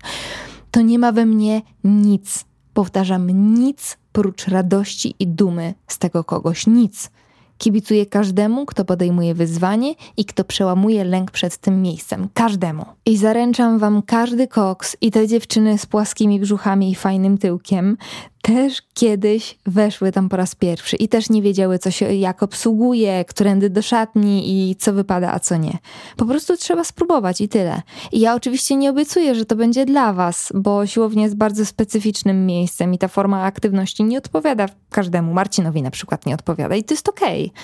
to 0.72 0.82
nie 0.82 1.00
ma 1.00 1.12
we 1.12 1.26
mnie 1.26 1.62
nic 1.84 2.49
Powtarzam, 2.80 3.30
nic 3.60 3.98
prócz 4.12 4.48
radości 4.48 5.16
i 5.20 5.28
dumy 5.28 5.74
z 5.88 5.98
tego 5.98 6.24
kogoś, 6.24 6.68
nic. 6.68 7.12
Kibicuję 7.58 8.06
każdemu, 8.06 8.66
kto 8.66 8.86
podejmuje 8.86 9.34
wyzwanie 9.36 9.94
i 10.18 10.26
kto 10.26 10.44
przełamuje 10.44 11.04
lęk 11.04 11.32
przed 11.32 11.58
tym 11.58 11.82
miejscem. 11.82 12.30
Każdemu. 12.34 12.86
I 13.06 13.18
zaręczam 13.18 13.80
wam 13.80 14.02
każdy 14.02 14.48
koks 14.48 14.98
i 15.02 15.12
te 15.12 15.28
dziewczyny 15.28 15.78
z 15.78 15.86
płaskimi 15.86 16.40
brzuchami 16.40 16.92
i 16.92 16.96
fajnym 16.96 17.38
tyłkiem 17.38 17.98
też 18.42 18.82
kiedyś 18.94 19.58
weszły 19.66 20.12
tam 20.12 20.30
po 20.30 20.38
raz 20.38 20.56
pierwszy 20.56 20.96
i 20.96 21.08
też 21.08 21.30
nie 21.30 21.42
wiedziały, 21.42 21.80
co 21.80 21.92
się 21.92 22.14
jak 22.14 22.44
obsługuje, 22.44 23.26
którędy 23.26 23.70
do 23.70 23.82
szatni 23.82 24.70
i 24.70 24.76
co 24.76 24.94
wypada, 24.94 25.34
a 25.34 25.40
co 25.40 25.58
nie. 25.58 25.78
Po 26.18 26.26
prostu 26.26 26.58
trzeba 26.58 26.84
spróbować 26.84 27.42
i 27.42 27.50
tyle. 27.50 27.82
I 28.12 28.20
ja 28.20 28.36
oczywiście 28.36 28.76
nie 28.76 28.90
obiecuję, 28.90 29.36
że 29.36 29.46
to 29.46 29.56
będzie 29.56 29.86
dla 29.86 30.14
was, 30.14 30.52
bo 30.56 30.86
siłownia 30.86 31.24
jest 31.24 31.36
bardzo 31.36 31.66
specyficznym 31.66 32.46
miejscem 32.46 32.94
i 32.94 32.98
ta 32.98 33.08
forma 33.08 33.44
aktywności 33.44 34.04
nie 34.04 34.18
odpowiada 34.18 34.66
każdemu. 34.90 35.34
Marcinowi 35.34 35.82
na 35.82 35.92
przykład 35.92 36.26
nie 36.26 36.34
odpowiada 36.34 36.76
i 36.76 36.84
to 36.84 36.94
jest 36.94 37.10
okej. 37.10 37.46
Okay. 37.46 37.64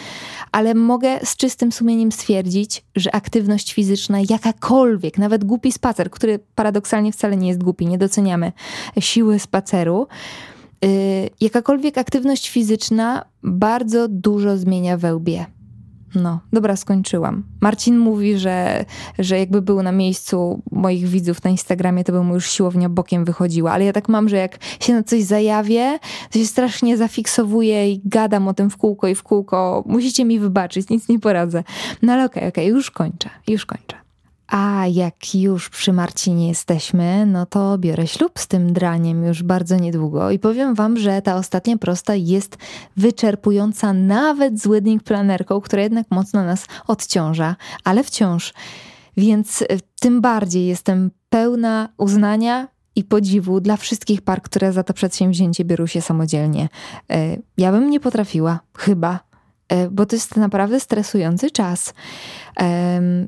Ale 0.51 0.73
mogę 0.73 1.19
z 1.23 1.37
czystym 1.37 1.71
sumieniem 1.71 2.11
stwierdzić, 2.11 2.83
że 2.95 3.15
aktywność 3.15 3.73
fizyczna, 3.73 4.17
jakakolwiek, 4.29 5.17
nawet 5.17 5.43
głupi 5.43 5.71
spacer, 5.71 6.09
który 6.09 6.39
paradoksalnie 6.55 7.11
wcale 7.11 7.37
nie 7.37 7.47
jest 7.47 7.63
głupi, 7.63 7.87
nie 7.87 7.97
doceniamy 7.97 8.51
siły 8.99 9.39
spaceru, 9.39 10.07
jakakolwiek 11.41 11.97
aktywność 11.97 12.49
fizyczna 12.49 13.25
bardzo 13.43 14.07
dużo 14.07 14.57
zmienia 14.57 14.97
we 14.97 15.15
łbie. 15.15 15.45
No, 16.15 16.39
dobra, 16.53 16.75
skończyłam. 16.75 17.43
Marcin 17.61 17.97
mówi, 17.97 18.37
że, 18.37 18.85
że 19.19 19.39
jakby 19.39 19.61
był 19.61 19.83
na 19.83 19.91
miejscu 19.91 20.61
moich 20.71 21.07
widzów 21.07 21.43
na 21.43 21.49
Instagramie, 21.49 22.03
to 22.03 22.11
by 22.11 22.23
mu 22.23 22.33
już 22.33 22.49
siłownia 22.49 22.89
bokiem 22.89 23.25
wychodziła. 23.25 23.71
Ale 23.71 23.85
ja 23.85 23.93
tak 23.93 24.09
mam, 24.09 24.29
że 24.29 24.37
jak 24.37 24.57
się 24.79 24.93
na 24.93 25.03
coś 25.03 25.23
zajawię, 25.23 25.99
to 26.31 26.39
się 26.39 26.45
strasznie 26.45 26.97
zafiksowuję 26.97 27.91
i 27.91 28.01
gadam 28.05 28.47
o 28.47 28.53
tym 28.53 28.69
w 28.69 28.77
kółko 28.77 29.07
i 29.07 29.15
w 29.15 29.23
kółko. 29.23 29.83
Musicie 29.87 30.25
mi 30.25 30.39
wybaczyć, 30.39 30.89
nic 30.89 31.09
nie 31.09 31.19
poradzę. 31.19 31.63
No 32.01 32.13
ale 32.13 32.25
okej, 32.25 32.43
okay, 32.43 32.49
okej, 32.49 32.63
okay, 32.63 32.77
już 32.77 32.91
kończę, 32.91 33.29
już 33.47 33.65
kończę. 33.65 34.04
A 34.47 34.87
jak 34.87 35.35
już 35.35 35.69
przy 35.69 35.93
Marcinie 35.93 36.47
jesteśmy, 36.47 37.25
no 37.25 37.45
to 37.45 37.77
biorę 37.77 38.07
ślub 38.07 38.39
z 38.39 38.47
tym 38.47 38.73
draniem 38.73 39.23
już 39.23 39.43
bardzo 39.43 39.75
niedługo 39.75 40.31
i 40.31 40.39
powiem 40.39 40.75
wam, 40.75 40.97
że 40.97 41.21
ta 41.21 41.35
ostatnia 41.35 41.77
prosta 41.77 42.15
jest 42.15 42.57
wyczerpująca 42.97 43.93
nawet 43.93 44.59
z 44.61 44.67
wedding 44.67 45.03
planerką, 45.03 45.61
która 45.61 45.83
jednak 45.83 46.07
mocno 46.11 46.43
nas 46.43 46.65
odciąża, 46.87 47.55
ale 47.83 48.03
wciąż. 48.03 48.53
Więc 49.17 49.61
e, 49.61 49.65
tym 49.99 50.21
bardziej 50.21 50.67
jestem 50.67 51.11
pełna 51.29 51.89
uznania 51.97 52.67
i 52.95 53.03
podziwu 53.03 53.61
dla 53.61 53.77
wszystkich 53.77 54.21
par, 54.21 54.41
które 54.41 54.73
za 54.73 54.83
to 54.83 54.93
przedsięwzięcie 54.93 55.65
biorą 55.65 55.87
się 55.87 56.01
samodzielnie. 56.01 56.69
E, 57.11 57.37
ja 57.57 57.71
bym 57.71 57.89
nie 57.89 57.99
potrafiła, 57.99 58.59
chyba. 58.77 59.19
E, 59.69 59.89
bo 59.89 60.05
to 60.05 60.15
jest 60.15 60.37
naprawdę 60.37 60.79
stresujący 60.79 61.51
czas. 61.51 61.93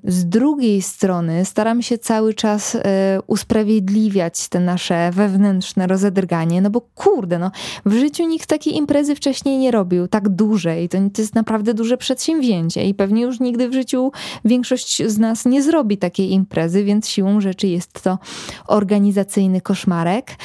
Z 0.04 0.26
drugiej 0.26 0.82
strony 0.82 1.45
staram 1.45 1.82
się 1.82 1.97
cały 1.97 2.34
czas 2.34 2.76
e, 2.76 3.19
usprawiedliwiać 3.28 4.47
te 4.50 4.60
nasze 4.60 5.12
wewnętrzne 5.12 5.88
rozedrganie, 5.88 6.62
no 6.62 6.69
bo 6.69 6.82
kurde, 6.82 7.39
no 7.39 7.52
w 7.86 7.93
życiu 7.93 8.28
nikt 8.28 8.50
takiej 8.50 8.76
imprezy 8.76 9.15
wcześniej 9.15 9.58
nie 9.58 9.71
robił, 9.71 10.08
tak 10.08 10.30
dużej. 10.30 10.89
To, 10.89 10.97
to 11.13 11.21
jest 11.21 11.36
naprawdę 11.36 11.73
duże 11.73 11.97
przedsięwzięcie 11.97 12.86
i 12.86 12.93
pewnie 12.93 13.21
już 13.21 13.39
nigdy 13.39 13.69
w 13.69 13.73
życiu 13.73 14.12
większość 14.45 15.04
z 15.08 15.17
nas 15.17 15.45
nie 15.45 15.63
zrobi 15.63 15.97
takiej 15.97 16.32
imprezy, 16.32 16.84
więc 16.84 17.10
siłą 17.10 17.41
rzeczy 17.41 17.67
jest 17.67 18.04
to 18.04 18.19
organizacyjny 18.67 19.62
koszmarek. 19.62 20.36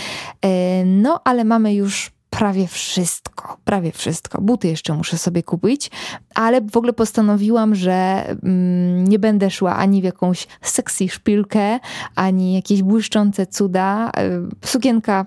E, 0.45 0.85
no 0.85 1.21
ale 1.25 1.45
mamy 1.45 1.75
już 1.75 2.13
prawie 2.43 2.67
wszystko, 2.67 3.57
prawie 3.65 3.93
wszystko. 3.93 4.41
Buty 4.41 4.69
jeszcze 4.69 4.95
muszę 4.95 5.19
sobie 5.19 5.43
kupić, 5.43 5.91
ale 6.35 6.61
w 6.61 6.77
ogóle 6.77 6.93
postanowiłam, 6.93 7.75
że 7.75 8.25
mm, 8.43 9.05
nie 9.05 9.19
będę 9.19 9.51
szła 9.51 9.77
ani 9.77 10.01
w 10.01 10.05
jakąś 10.05 10.47
sexy 10.63 11.09
szpilkę, 11.09 11.79
ani 12.15 12.55
jakieś 12.55 12.83
błyszczące 12.83 13.47
cuda. 13.47 14.11
E, 14.17 14.31
sukienka 14.65 15.27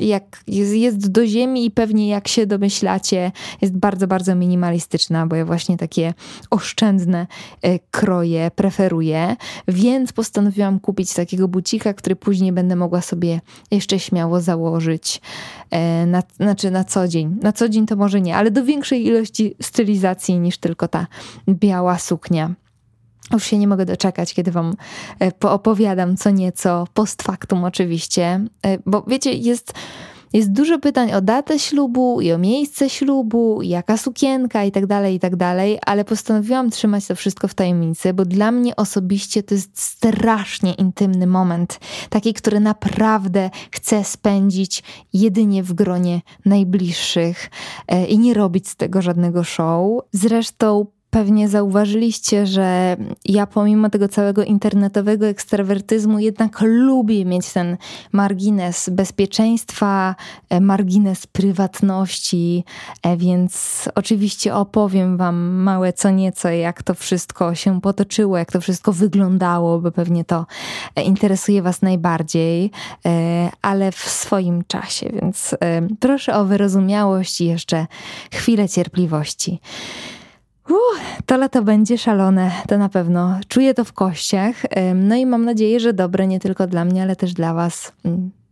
jak 0.00 0.42
jest, 0.46 0.72
jest 0.74 1.10
do 1.10 1.26
ziemi 1.26 1.66
i 1.66 1.70
pewnie 1.70 2.08
jak 2.08 2.28
się 2.28 2.46
domyślacie, 2.46 3.32
jest 3.60 3.76
bardzo, 3.76 4.06
bardzo 4.06 4.34
minimalistyczna, 4.34 5.26
bo 5.26 5.36
ja 5.36 5.44
właśnie 5.44 5.76
takie 5.76 6.14
oszczędne 6.50 7.26
e, 7.62 7.78
kroje 7.78 8.50
preferuję, 8.54 9.36
więc 9.68 10.12
postanowiłam 10.12 10.80
kupić 10.80 11.14
takiego 11.14 11.48
bucika, 11.48 11.94
który 11.94 12.16
później 12.16 12.52
będę 12.52 12.76
mogła 12.76 13.00
sobie 13.00 13.40
jeszcze 13.70 13.98
śmiało 13.98 14.40
założyć 14.40 15.20
e, 15.70 16.06
na, 16.06 16.22
znaczy 16.36 16.70
na 16.70 16.84
co 16.84 17.08
dzień. 17.08 17.38
Na 17.42 17.52
co 17.52 17.68
dzień 17.68 17.86
to 17.86 17.96
może 17.96 18.20
nie, 18.20 18.36
ale 18.36 18.50
do 18.50 18.64
większej 18.64 19.06
ilości 19.06 19.54
stylizacji 19.62 20.38
niż 20.38 20.58
tylko 20.58 20.88
ta 20.88 21.06
biała 21.48 21.98
suknia. 21.98 22.54
Już 23.32 23.44
się 23.44 23.58
nie 23.58 23.68
mogę 23.68 23.84
doczekać, 23.84 24.34
kiedy 24.34 24.50
Wam 24.50 24.74
e, 25.18 25.32
poopowiadam 25.32 26.16
co 26.16 26.30
nieco, 26.30 26.86
post 26.94 27.22
factum 27.22 27.64
oczywiście, 27.64 28.40
e, 28.66 28.78
bo 28.86 29.04
wiecie, 29.08 29.32
jest, 29.32 29.72
jest 30.32 30.52
dużo 30.52 30.78
pytań 30.78 31.12
o 31.12 31.20
datę 31.20 31.58
ślubu 31.58 32.20
i 32.20 32.32
o 32.32 32.38
miejsce 32.38 32.90
ślubu, 32.90 33.62
jaka 33.62 33.96
sukienka 33.96 34.64
i 34.64 34.72
tak 34.72 34.86
dalej, 34.86 35.14
i 35.14 35.20
tak 35.20 35.36
dalej, 35.36 35.78
ale 35.86 36.04
postanowiłam 36.04 36.70
trzymać 36.70 37.06
to 37.06 37.14
wszystko 37.14 37.48
w 37.48 37.54
tajemnicy, 37.54 38.14
bo 38.14 38.24
dla 38.24 38.52
mnie 38.52 38.76
osobiście 38.76 39.42
to 39.42 39.54
jest 39.54 39.82
strasznie 39.82 40.74
intymny 40.74 41.26
moment, 41.26 41.80
taki, 42.10 42.34
który 42.34 42.60
naprawdę 42.60 43.50
chcę 43.70 44.04
spędzić 44.04 44.82
jedynie 45.12 45.62
w 45.62 45.72
gronie 45.72 46.20
najbliższych 46.44 47.50
e, 47.88 48.06
i 48.06 48.18
nie 48.18 48.34
robić 48.34 48.68
z 48.68 48.76
tego 48.76 49.02
żadnego 49.02 49.44
show. 49.44 50.02
Zresztą 50.12 50.86
Pewnie 51.10 51.48
zauważyliście, 51.48 52.46
że 52.46 52.96
ja 53.24 53.46
pomimo 53.46 53.90
tego 53.90 54.08
całego 54.08 54.44
internetowego 54.44 55.26
ekstrawertyzmu 55.26 56.18
jednak 56.18 56.60
lubię 56.62 57.24
mieć 57.24 57.52
ten 57.52 57.76
margines 58.12 58.88
bezpieczeństwa, 58.88 60.14
e, 60.50 60.60
margines 60.60 61.26
prywatności, 61.26 62.64
e, 63.02 63.16
więc 63.16 63.88
oczywiście 63.94 64.54
opowiem 64.54 65.16
Wam 65.16 65.36
małe 65.36 65.92
co 65.92 66.10
nieco, 66.10 66.48
jak 66.48 66.82
to 66.82 66.94
wszystko 66.94 67.54
się 67.54 67.80
potoczyło, 67.80 68.38
jak 68.38 68.52
to 68.52 68.60
wszystko 68.60 68.92
wyglądało, 68.92 69.78
bo 69.78 69.90
pewnie 69.92 70.24
to 70.24 70.46
e, 70.96 71.02
interesuje 71.02 71.62
Was 71.62 71.82
najbardziej, 71.82 72.70
ale 73.62 73.92
w 73.92 73.98
swoim 73.98 74.64
czasie, 74.64 75.10
więc 75.20 75.54
proszę 76.00 76.34
o 76.34 76.44
wyrozumiałość 76.44 77.40
i 77.40 77.46
jeszcze 77.46 77.86
chwilę 78.32 78.68
cierpliwości. 78.68 79.60
Uh, 80.70 80.76
to 81.26 81.36
lato 81.36 81.62
będzie 81.62 81.98
szalone, 81.98 82.50
to 82.68 82.78
na 82.78 82.88
pewno. 82.88 83.40
Czuję 83.48 83.74
to 83.74 83.84
w 83.84 83.92
kościach. 83.92 84.56
No 84.94 85.16
i 85.16 85.26
mam 85.26 85.44
nadzieję, 85.44 85.80
że 85.80 85.92
dobre 85.92 86.26
nie 86.26 86.40
tylko 86.40 86.66
dla 86.66 86.84
mnie, 86.84 87.02
ale 87.02 87.16
też 87.16 87.32
dla 87.32 87.54
Was. 87.54 87.92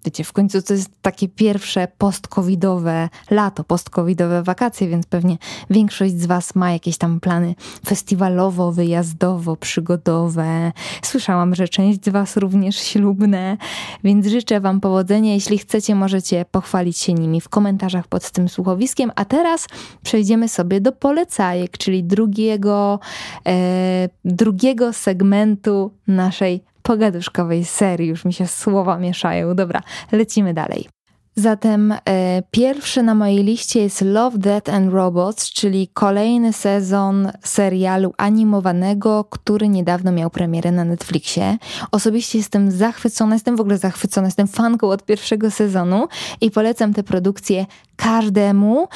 Wiecie, 0.05 0.25
w 0.25 0.33
końcu 0.33 0.63
to 0.63 0.75
jest 0.75 0.91
takie 1.03 1.29
pierwsze 1.29 1.89
post-covidowe 1.99 3.09
lato, 3.31 3.65
post-covidowe 3.65 4.43
wakacje, 4.43 4.89
więc 4.89 5.07
pewnie 5.07 5.37
większość 5.71 6.15
z 6.21 6.27
Was 6.27 6.55
ma 6.55 6.73
jakieś 6.73 6.99
tam 6.99 7.21
plany 7.21 7.55
festiwalowo, 7.87 8.73
wyjazdowo, 8.73 9.57
przygodowe. 9.57 10.73
Słyszałam, 11.03 11.55
że 11.55 11.69
część 11.69 12.05
z 12.05 12.09
Was 12.09 12.37
również 12.37 12.77
ślubne, 12.77 13.57
więc 14.05 14.27
życzę 14.27 14.61
Wam 14.61 14.81
powodzenia. 14.81 15.35
Jeśli 15.35 15.59
chcecie, 15.59 15.95
możecie 15.95 16.45
pochwalić 16.51 16.99
się 16.99 17.15
nimi 17.15 17.41
w 17.41 17.49
komentarzach 17.49 18.07
pod 18.07 18.31
tym 18.31 18.49
słuchowiskiem. 18.49 19.13
A 19.15 19.25
teraz 19.25 19.67
przejdziemy 20.03 20.49
sobie 20.49 20.81
do 20.81 20.93
polecajek, 20.93 21.79
czyli 21.79 22.05
drugiego, 22.05 23.01
e, 23.47 24.09
drugiego 24.25 24.93
segmentu 24.93 25.91
naszej 26.07 26.63
pogaduszkowej 26.89 27.65
serii. 27.65 28.09
Już 28.09 28.25
mi 28.25 28.33
się 28.33 28.47
słowa 28.47 28.99
mieszają. 28.99 29.55
Dobra, 29.55 29.83
lecimy 30.13 30.55
dalej. 30.55 30.89
Zatem 31.39 31.93
e, 31.93 32.43
pierwszy 32.51 33.03
na 33.03 33.15
mojej 33.15 33.45
liście 33.45 33.81
jest 33.81 34.01
Love, 34.01 34.39
Death 34.39 34.75
and 34.75 34.93
Robots, 34.93 35.53
czyli 35.53 35.89
kolejny 35.89 36.53
sezon 36.53 37.31
serialu 37.45 38.15
animowanego, 38.17 39.25
który 39.25 39.69
niedawno 39.69 40.13
miał 40.13 40.31
premierę 40.31 40.73
na 40.73 40.85
Netflixie. 40.85 41.59
Osobiście 41.93 42.39
jestem 42.39 42.71
zachwycona, 42.71 43.35
jestem 43.35 43.57
w 43.57 43.61
ogóle 43.61 43.79
zachwycona, 43.79 44.27
jestem 44.27 44.49
fanką 44.49 44.89
od 44.89 45.05
pierwszego 45.05 45.51
sezonu 45.51 46.09
i 46.41 46.51
polecam 46.51 46.95
tę 46.95 47.03
produkcję 47.03 47.67
każdemu. 47.97 48.89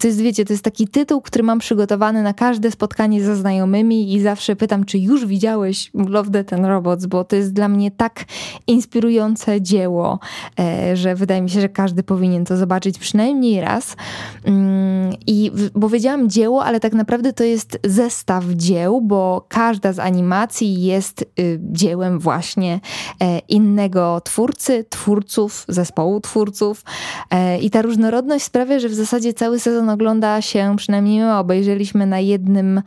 To 0.00 0.06
jest, 0.06 0.20
wiecie, 0.20 0.44
to 0.44 0.52
jest 0.52 0.64
taki 0.64 0.88
tytuł, 0.88 1.20
który 1.20 1.44
mam 1.44 1.58
przygotowany 1.58 2.22
na 2.22 2.32
każde 2.32 2.70
spotkanie 2.70 3.24
ze 3.24 3.36
znajomymi 3.36 4.14
i 4.14 4.20
zawsze 4.20 4.56
pytam, 4.56 4.84
czy 4.84 4.98
już 4.98 5.26
widziałeś 5.26 5.90
Love, 5.94 6.30
Death 6.30 6.52
and 6.52 6.66
Robots, 6.66 7.06
bo 7.06 7.24
to 7.24 7.36
jest 7.36 7.52
dla 7.52 7.68
mnie 7.68 7.90
tak 7.90 8.24
inspirujące 8.66 9.60
dzieło, 9.60 10.18
e, 10.60 10.96
że 10.96 11.14
wydaje 11.14 11.31
mi 11.40 11.50
się, 11.50 11.60
że 11.60 11.68
każdy 11.68 12.02
powinien 12.02 12.44
to 12.44 12.56
zobaczyć 12.56 12.98
przynajmniej 12.98 13.60
raz. 13.60 13.96
Mm, 14.44 15.12
I 15.26 15.50
bo 15.74 15.88
wiedziałam 15.88 16.30
dzieło, 16.30 16.64
ale 16.64 16.80
tak 16.80 16.92
naprawdę 16.92 17.32
to 17.32 17.44
jest 17.44 17.78
zestaw 17.84 18.44
dzieł, 18.44 19.00
bo 19.00 19.46
każda 19.48 19.92
z 19.92 19.98
animacji 19.98 20.82
jest 20.82 21.22
y, 21.22 21.60
dziełem 21.62 22.18
właśnie 22.18 22.80
e, 23.20 23.38
innego 23.38 24.20
twórcy, 24.24 24.84
twórców, 24.88 25.64
zespołu 25.68 26.20
twórców 26.20 26.84
e, 27.30 27.58
i 27.58 27.70
ta 27.70 27.82
różnorodność 27.82 28.44
sprawia, 28.44 28.78
że 28.78 28.88
w 28.88 28.94
zasadzie 28.94 29.34
cały 29.34 29.60
sezon 29.60 29.90
ogląda 29.90 30.42
się, 30.42 30.74
przynajmniej 30.76 31.20
my 31.20 31.36
obejrzeliśmy 31.38 32.06
na 32.06 32.20
jednym, 32.20 32.82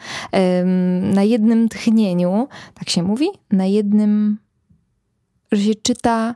na 1.14 1.24
jednym 1.24 1.70
tchnieniu. 1.70 2.48
Tak 2.74 2.90
się 2.90 3.04
mówi? 3.04 3.28
Na 3.52 3.66
jednym, 3.66 4.38
że 5.52 5.62
się 5.62 5.76
czyta 5.76 6.36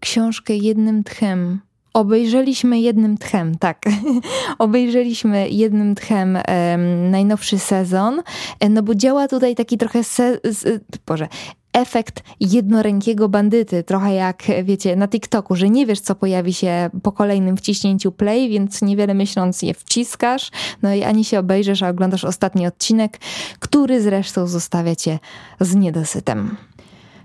książkę 0.00 0.56
jednym 0.56 1.04
tchem. 1.04 1.60
Obejrzeliśmy 1.94 2.80
jednym 2.80 3.18
tchem, 3.18 3.58
tak. 3.58 3.82
Obejrzeliśmy 4.58 5.48
jednym 5.48 5.94
tchem 5.94 6.38
um, 6.48 7.10
najnowszy 7.10 7.58
sezon, 7.58 8.22
e, 8.60 8.68
no 8.68 8.82
bo 8.82 8.94
działa 8.94 9.28
tutaj 9.28 9.54
taki 9.54 9.78
trochę, 9.78 10.04
se, 10.04 10.38
z, 10.44 10.84
Boże, 11.06 11.28
efekt 11.72 12.22
jednorękiego 12.40 13.28
bandyty, 13.28 13.84
trochę 13.84 14.14
jak 14.14 14.42
wiecie 14.64 14.96
na 14.96 15.08
TikToku, 15.08 15.56
że 15.56 15.70
nie 15.70 15.86
wiesz 15.86 16.00
co 16.00 16.14
pojawi 16.14 16.54
się 16.54 16.90
po 17.02 17.12
kolejnym 17.12 17.56
wciśnięciu 17.56 18.12
play, 18.12 18.48
więc 18.48 18.82
niewiele 18.82 19.14
myśląc 19.14 19.62
je 19.62 19.74
wciskasz, 19.74 20.50
no 20.82 20.94
i 20.94 21.02
ani 21.04 21.24
się 21.24 21.38
obejrzysz, 21.38 21.82
a 21.82 21.88
oglądasz 21.88 22.24
ostatni 22.24 22.66
odcinek, 22.66 23.18
który 23.58 24.02
zresztą 24.02 24.46
zostawia 24.46 24.96
cię 24.96 25.18
z 25.60 25.74
niedosytem. 25.74 26.56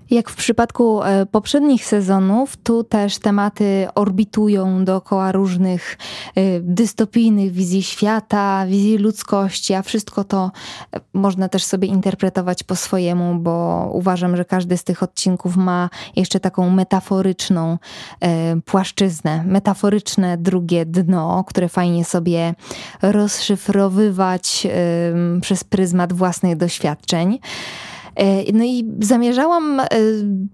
Jak 0.10 0.30
w 0.30 0.36
przypadku 0.36 1.04
e, 1.04 1.26
poprzednich 1.26 1.86
sezonów, 1.86 2.58
tu 2.58 2.84
też 2.84 3.20
tematy 3.20 3.88
orbitują 3.96 4.86
dookoła 4.86 5.32
różnych 5.32 5.98
e, 6.36 6.60
dystopijnych 6.60 7.52
wizji 7.52 7.84
świata, 7.84 8.66
wizji 8.68 8.98
ludzkości, 8.98 9.74
a 9.74 9.82
wszystko 9.82 10.24
to 10.24 10.52
e, 10.96 11.00
można 11.14 11.50
też 11.50 11.64
sobie 11.64 11.88
interpretować 11.88 12.64
po 12.64 12.76
swojemu, 12.76 13.36
bo 13.36 13.90
uważam, 13.94 14.38
że 14.38 14.46
każdy 14.46 14.78
z 14.78 14.84
tych 14.84 15.04
odcinków 15.04 15.56
ma 15.56 15.90
jeszcze 16.16 16.40
taką 16.40 16.70
metaforyczną 16.70 17.78
płaszczyznę, 18.66 19.44
metaforyczne 19.46 20.38
drugie 20.38 20.86
dno, 20.86 21.44
które 21.44 21.70
fajnie 21.70 22.06
sobie 22.06 22.56
rozszyfrowywać 23.02 24.68
przez 25.42 25.64
pryzmat 25.64 26.14
własnych 26.14 26.58
doświadczeń. 26.58 27.40
E, 28.16 28.54
no 28.54 28.64
i 28.64 28.92
zamierzałam 29.00 29.80
e, 29.80 29.88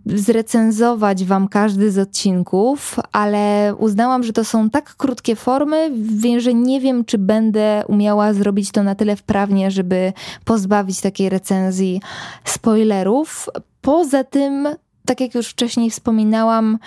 zrecenzować 0.05 1.25
Wam 1.25 1.47
każdy 1.47 1.91
z 1.91 1.97
odcinków, 1.97 2.99
ale 3.11 3.75
uznałam, 3.77 4.23
że 4.23 4.33
to 4.33 4.43
są 4.45 4.69
tak 4.69 4.95
krótkie 4.95 5.35
formy, 5.35 5.91
że 6.37 6.53
nie 6.53 6.81
wiem, 6.81 7.05
czy 7.05 7.17
będę 7.17 7.83
umiała 7.87 8.33
zrobić 8.33 8.71
to 8.71 8.83
na 8.83 8.95
tyle 8.95 9.15
wprawnie, 9.15 9.71
żeby 9.71 10.13
pozbawić 10.45 11.01
takiej 11.01 11.29
recenzji 11.29 12.01
spoilerów. 12.45 13.49
Poza 13.81 14.23
tym, 14.23 14.67
tak 15.05 15.21
jak 15.21 15.35
już 15.35 15.47
wcześniej 15.47 15.89
wspominałam, 15.89 16.77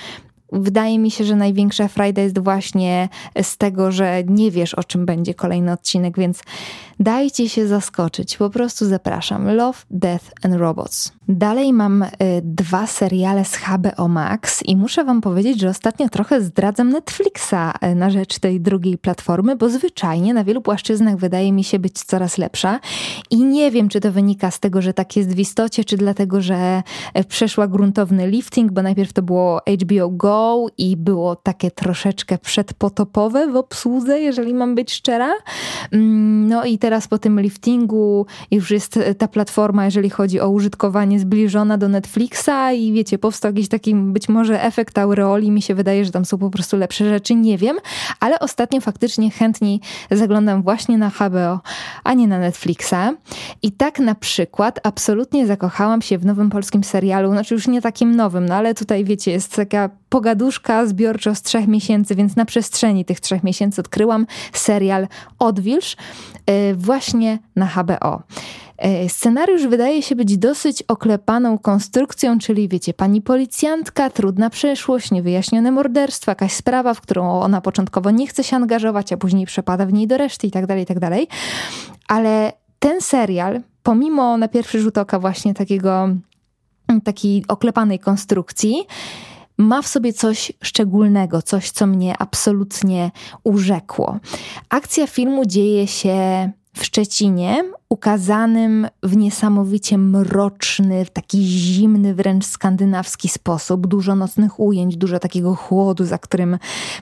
Wydaje 0.55 0.99
mi 0.99 1.11
się, 1.11 1.25
że 1.25 1.37
największa 1.37 1.89
frajda 1.89 2.23
jest 2.23 2.39
właśnie 2.39 3.09
z 3.43 3.57
tego, 3.57 3.93
że 3.93 4.23
nie 4.27 4.51
wiesz, 4.51 4.75
o 4.75 4.85
czym 4.85 5.07
będzie 5.07 5.35
kolejny 5.35 5.73
odcinek, 5.73 6.19
więc 6.19 6.43
dajcie 7.01 7.49
się 7.49 7.67
zaskoczyć. 7.67 8.37
Po 8.37 8.51
prostu 8.51 8.87
zapraszam. 8.87 9.57
Love, 9.57 9.79
Death 9.91 10.25
and 10.43 10.55
Robots. 10.55 11.13
Dalej 11.29 11.73
mam 11.73 12.03
y, 12.03 12.09
dwa 12.43 12.87
seriale 12.87 13.45
z 13.45 13.57
HBO 13.57 14.09
Max 14.09 14.63
i 14.63 14.77
muszę 14.77 15.05
wam 15.05 15.21
powiedzieć, 15.21 15.61
że 15.61 15.69
ostatnio 15.69 16.09
trochę 16.09 16.41
zdradzam 16.41 16.89
Netflixa 16.89 17.55
y, 17.85 17.95
na 17.95 18.11
rzecz 18.11 18.39
tej 18.39 18.61
drugiej 18.61 18.99
platformy, 18.99 19.57
bo 19.57 19.69
zwyczajnie 19.69 20.35
na 20.35 20.45
wielu 20.45 20.63
płaszczyznach 20.63 21.17
wydaje 21.17 21.53
mi 21.53 21.65
się 21.65 21.79
być 21.79 22.03
coraz 22.03 22.39
lepsza 22.39 22.81
i 23.31 23.45
nie 23.45 23.71
wiem, 23.71 23.89
czy 23.89 24.01
to 24.01 24.13
wynika 24.13 24.51
z 24.51 24.61
tego, 24.61 24.83
że 24.83 24.95
tak 24.95 25.17
jest 25.17 25.35
w 25.35 25.39
istocie, 25.39 25.85
czy 25.85 25.97
dlatego, 25.97 26.41
że 26.41 26.83
y, 27.19 27.25
przeszła 27.25 27.69
gruntowny 27.69 28.31
lifting, 28.31 28.73
bo 28.73 28.83
najpierw 28.83 29.13
to 29.13 29.23
było 29.23 29.61
HBO 29.83 30.11
Go 30.11 30.67
i 30.79 30.97
było 30.97 31.37
takie 31.37 31.71
troszeczkę 31.71 32.39
przedpotopowe 32.39 33.47
w 33.47 33.57
obsłudze, 33.57 34.21
jeżeli 34.21 34.55
mam 34.55 34.75
być 34.75 34.93
szczera. 34.93 35.33
Mm, 35.93 36.49
no 36.49 36.65
i 36.65 36.79
teraz 36.83 37.09
po 37.09 37.19
tym 37.19 37.41
liftingu 37.41 38.27
już 38.51 38.71
jest 38.71 38.99
ta 39.19 39.29
platforma, 39.29 39.85
jeżeli 39.85 40.11
chodzi 40.11 40.41
o 40.41 40.49
użytkowanie 40.49 41.21
zbliżona 41.21 41.79
do 41.79 41.89
Netflixa 41.89 42.73
i 42.77 42.93
wiecie, 42.93 43.19
powstał 43.19 43.53
jakiś 43.53 43.69
taki 43.69 43.95
być 43.95 44.29
może 44.29 44.63
efekt 44.63 44.99
aureoli, 44.99 45.51
mi 45.51 45.63
się 45.63 45.75
wydaje, 45.75 46.05
że 46.05 46.11
tam 46.11 46.25
są 46.25 46.39
po 46.39 46.51
prostu 46.51 46.77
lepsze 46.77 47.09
rzeczy, 47.09 47.35
nie 47.35 47.59
wiem, 47.59 47.77
ale 48.21 48.39
ostatnio 48.39 48.81
faktycznie 48.81 49.31
chętniej 49.31 49.81
zaglądam 50.11 50.63
właśnie 50.63 50.99
na 50.99 51.11
HBO, 51.11 51.61
a 52.05 52.15
nie 52.15 52.29
na 52.29 52.39
Netflixa. 52.39 53.15
I 53.63 53.73
tak 53.73 53.99
na 53.99 54.15
przykład 54.15 54.81
absolutnie 54.83 55.47
zakochałam 55.47 56.03
się 56.03 56.19
w 56.19 56.27
nowym 56.27 56.51
polskim 56.51 56.85
serialu, 56.85 57.31
znaczy 57.31 57.55
już 57.55 57.69
nie 57.69 57.83
takim 57.83 58.17
nowym, 58.17 58.47
no 58.47 58.55
ale 58.55 58.75
tutaj 58.75 59.05
wiecie, 59.05 59.31
jest 59.31 59.57
taka 59.57 60.02
pogaduszka 60.13 60.87
zbiorczo 60.87 61.35
z 61.35 61.43
trzech 61.43 61.69
miesięcy, 61.69 62.15
więc 62.15 62.37
na 62.37 62.45
przestrzeni 62.45 63.05
tych 63.05 63.21
trzech 63.21 63.45
miesięcy 63.45 63.81
odkryłam 63.81 64.27
serial 64.53 65.09
Odwilż 65.39 65.93
y, 66.51 66.75
właśnie 66.75 67.39
na 67.57 67.67
HBO. 67.67 68.23
E, 68.79 69.09
scenariusz 69.09 69.67
wydaje 69.67 70.03
się 70.03 70.17
być 70.17 70.39
dosyć 70.39 70.83
oklepaną 70.83 71.59
konstrukcją, 71.59 72.39
czyli 72.39 72.69
wiecie, 72.69 72.95
pani 72.95 73.23
policjantka, 73.23 74.11
trudna 74.11 74.51
przeszłość, 74.51 75.11
niewyjaśnione 75.11 75.71
morderstwo, 75.71 76.31
jakaś 76.31 76.53
sprawa, 76.53 76.95
w 76.95 77.01
którą 77.01 77.41
ona 77.41 77.61
początkowo 77.61 78.11
nie 78.11 78.27
chce 78.27 78.45
się 78.45 78.57
angażować, 78.57 79.13
a 79.13 79.17
później 79.17 79.47
przepada 79.47 79.87
w 79.87 79.93
niej 79.93 80.07
do 80.07 80.17
reszty 80.17 80.47
i 80.47 80.51
tak 80.51 80.67
dalej, 80.67 80.83
i 80.83 80.87
tak. 80.87 80.99
Ale 82.09 82.53
ten 82.79 83.01
serial, 83.01 83.61
pomimo 83.83 84.37
na 84.37 84.49
pierwszy 84.49 84.81
rzut 84.81 84.99
oka 84.99 85.19
właśnie 85.19 85.55
takiego 85.55 86.09
takiej 87.05 87.45
oklepanej 87.49 87.99
konstrukcji, 87.99 88.87
ma 89.59 89.83
w 89.83 89.89
sobie 89.89 90.13
coś 90.13 90.53
szczególnego, 90.63 91.43
coś, 91.43 91.71
co 91.71 91.87
mnie 91.87 92.19
absolutnie 92.19 93.11
urzekło. 93.45 94.19
Akcja 94.69 95.07
filmu 95.07 95.47
dzieje 95.47 95.87
się 95.87 96.51
w 96.77 96.85
Szczecinie, 96.85 97.65
ukazanym 97.93 98.87
w 99.03 99.17
niesamowicie 99.17 99.99
mroczny, 99.99 101.07
taki 101.13 101.45
zimny, 101.45 102.15
wręcz 102.15 102.47
skandynawski 102.47 103.29
sposób. 103.29 103.87
Dużo 103.87 104.15
nocnych 104.15 104.61
ujęć, 104.61 104.97
dużo 104.97 105.19
takiego 105.19 105.55
chłodu, 105.55 106.05
za 106.05 106.19
którym 106.19 106.59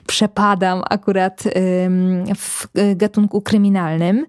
przepadam 0.07 0.83
akurat 0.89 1.43
w 2.35 2.67
gatunku 2.95 3.41
kryminalnym. 3.41 4.25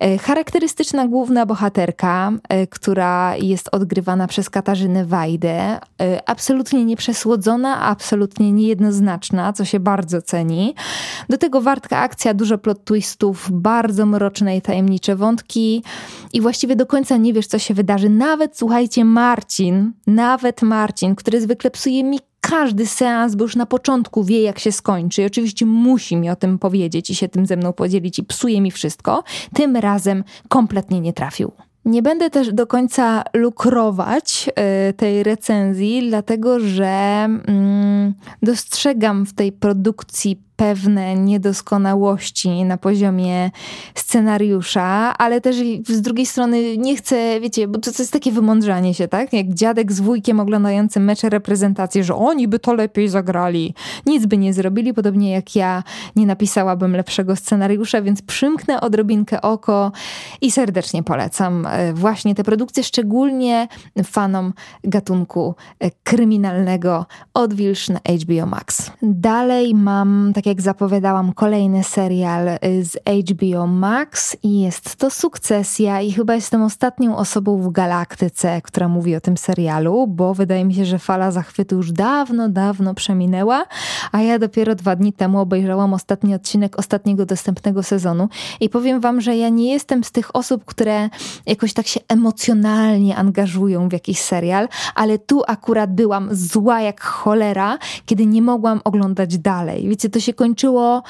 E, 0.00 0.18
charakterystyczna 0.18 1.08
główna 1.08 1.46
bohaterka, 1.46 2.32
e, 2.48 2.66
która 2.66 3.36
jest 3.36 3.68
odgrywana 3.72 4.26
przez 4.26 4.50
Katarzynę 4.50 5.04
Wajdę, 5.04 5.78
absolutnie 6.26 6.84
nieprzesłodzona, 6.84 7.80
absolutnie 7.80 8.52
niejednoznaczna, 8.52 9.52
co 9.52 9.64
się 9.64 9.80
bardzo 9.80 10.22
ceni. 10.22 10.74
Do 11.28 11.38
tego 11.38 11.60
wartka 11.60 11.98
akcja, 11.98 12.34
dużo 12.34 12.58
plot 12.58 12.84
twistów, 12.84 13.48
bardzo 13.52 14.06
mroczne 14.06 14.56
i 14.56 14.62
tajemnicze 14.62 15.16
wątki 15.16 15.82
i 16.32 16.40
właściwie 16.40 16.76
do 16.76 16.86
końca 16.86 17.16
nie 17.16 17.32
wiesz, 17.32 17.46
co 17.46 17.58
się 17.58 17.74
wydarzy. 17.74 18.08
Nawet, 18.08 18.58
słuchajcie, 18.58 19.04
Marcin, 19.04 19.92
nawet 20.06 20.62
Marcin, 20.62 21.14
który 21.14 21.40
zwykle 21.40 21.70
psuje 21.70 22.04
mi 22.04 22.18
każdy 22.40 22.86
seans, 22.86 23.34
bo 23.34 23.44
już 23.44 23.56
na 23.56 23.66
początku 23.66 24.24
wie, 24.24 24.42
jak 24.42 24.58
się 24.58 24.72
skończy. 24.72 25.22
I 25.22 25.26
oczywiście 25.26 25.66
musi 25.66 26.16
mi 26.16 26.30
o 26.30 26.36
tym 26.36 26.58
powiedzieć 26.58 27.10
i 27.10 27.14
się 27.14 27.28
tym 27.28 27.46
ze 27.46 27.56
mną 27.56 27.72
podzielić 27.72 28.18
i 28.18 28.24
psuje 28.24 28.60
mi 28.60 28.70
wszystko. 28.70 29.24
Tym 29.54 29.76
razem 29.76 30.24
kompletnie 30.48 31.00
nie 31.00 31.12
trafił. 31.12 31.52
Nie 31.84 32.02
będę 32.02 32.30
też 32.30 32.52
do 32.52 32.66
końca 32.66 33.24
lukrować 33.34 34.50
y, 34.88 34.92
tej 34.92 35.22
recenzji, 35.22 36.08
dlatego 36.08 36.60
że 36.60 36.84
mm, 36.86 38.14
dostrzegam 38.42 39.26
w 39.26 39.34
tej 39.34 39.52
produkcji 39.52 40.45
pewne 40.56 41.14
niedoskonałości 41.14 42.64
na 42.64 42.76
poziomie 42.76 43.50
scenariusza, 43.94 45.18
ale 45.18 45.40
też 45.40 45.56
z 45.88 46.00
drugiej 46.00 46.26
strony 46.26 46.76
nie 46.76 46.96
chcę, 46.96 47.40
wiecie, 47.40 47.68
bo 47.68 47.78
to, 47.78 47.92
to 47.92 48.02
jest 48.02 48.12
takie 48.12 48.32
wymądrzanie 48.32 48.94
się, 48.94 49.08
tak? 49.08 49.32
Jak 49.32 49.54
dziadek 49.54 49.92
z 49.92 50.00
wujkiem 50.00 50.40
oglądającym 50.40 51.04
mecze 51.04 51.28
reprezentacji, 51.28 52.04
że 52.04 52.14
oni 52.14 52.48
by 52.48 52.58
to 52.58 52.74
lepiej 52.74 53.08
zagrali. 53.08 53.74
Nic 54.06 54.26
by 54.26 54.38
nie 54.38 54.54
zrobili, 54.54 54.94
podobnie 54.94 55.32
jak 55.32 55.56
ja 55.56 55.82
nie 56.16 56.26
napisałabym 56.26 56.96
lepszego 56.96 57.36
scenariusza, 57.36 58.02
więc 58.02 58.22
przymknę 58.22 58.80
odrobinkę 58.80 59.42
oko 59.42 59.92
i 60.40 60.50
serdecznie 60.50 61.02
polecam 61.02 61.66
e, 61.66 61.92
właśnie 61.92 62.34
te 62.34 62.44
produkcje, 62.44 62.84
szczególnie 62.84 63.68
fanom 64.04 64.52
gatunku 64.84 65.54
e, 65.78 65.90
kryminalnego 66.04 67.06
Odwilż 67.34 67.88
na 67.88 68.00
HBO 68.22 68.46
Max. 68.46 68.90
Dalej 69.02 69.74
mam, 69.74 70.32
tak 70.46 70.50
jak 70.56 70.62
zapowiadałam, 70.62 71.32
kolejny 71.32 71.84
serial 71.84 72.48
y, 72.48 72.84
z 72.84 72.96
HBO 73.30 73.66
Max 73.66 74.36
i 74.42 74.60
jest 74.60 74.96
to 74.96 75.10
Sukcesja 75.10 76.00
i 76.00 76.12
chyba 76.12 76.34
jestem 76.34 76.62
ostatnią 76.62 77.16
osobą 77.16 77.62
w 77.62 77.72
galaktyce, 77.72 78.60
która 78.62 78.88
mówi 78.88 79.16
o 79.16 79.20
tym 79.20 79.36
serialu, 79.36 80.06
bo 80.06 80.34
wydaje 80.34 80.64
mi 80.64 80.74
się, 80.74 80.84
że 80.84 80.98
fala 80.98 81.30
zachwytu 81.30 81.76
już 81.76 81.92
dawno, 81.92 82.48
dawno 82.48 82.94
przeminęła, 82.94 83.66
a 84.12 84.22
ja 84.22 84.38
dopiero 84.38 84.74
dwa 84.74 84.96
dni 84.96 85.12
temu 85.12 85.40
obejrzałam 85.40 85.94
ostatni 85.94 86.34
odcinek 86.34 86.78
ostatniego 86.78 87.26
dostępnego 87.26 87.82
sezonu 87.82 88.28
i 88.60 88.68
powiem 88.68 89.00
wam, 89.00 89.20
że 89.20 89.36
ja 89.36 89.48
nie 89.48 89.72
jestem 89.72 90.04
z 90.04 90.12
tych 90.12 90.36
osób, 90.36 90.64
które 90.64 91.08
jakoś 91.46 91.72
tak 91.72 91.86
się 91.86 92.00
emocjonalnie 92.08 93.16
angażują 93.16 93.88
w 93.88 93.92
jakiś 93.92 94.20
serial, 94.20 94.68
ale 94.94 95.18
tu 95.18 95.42
akurat 95.46 95.94
byłam 95.94 96.28
zła 96.32 96.80
jak 96.80 97.00
cholera, 97.00 97.78
kiedy 98.06 98.26
nie 98.26 98.42
mogłam 98.42 98.80
oglądać 98.84 99.38
dalej. 99.38 99.88
Wiecie, 99.88 100.08
to 100.08 100.20
się 100.20 100.35
kończyło 100.36 101.02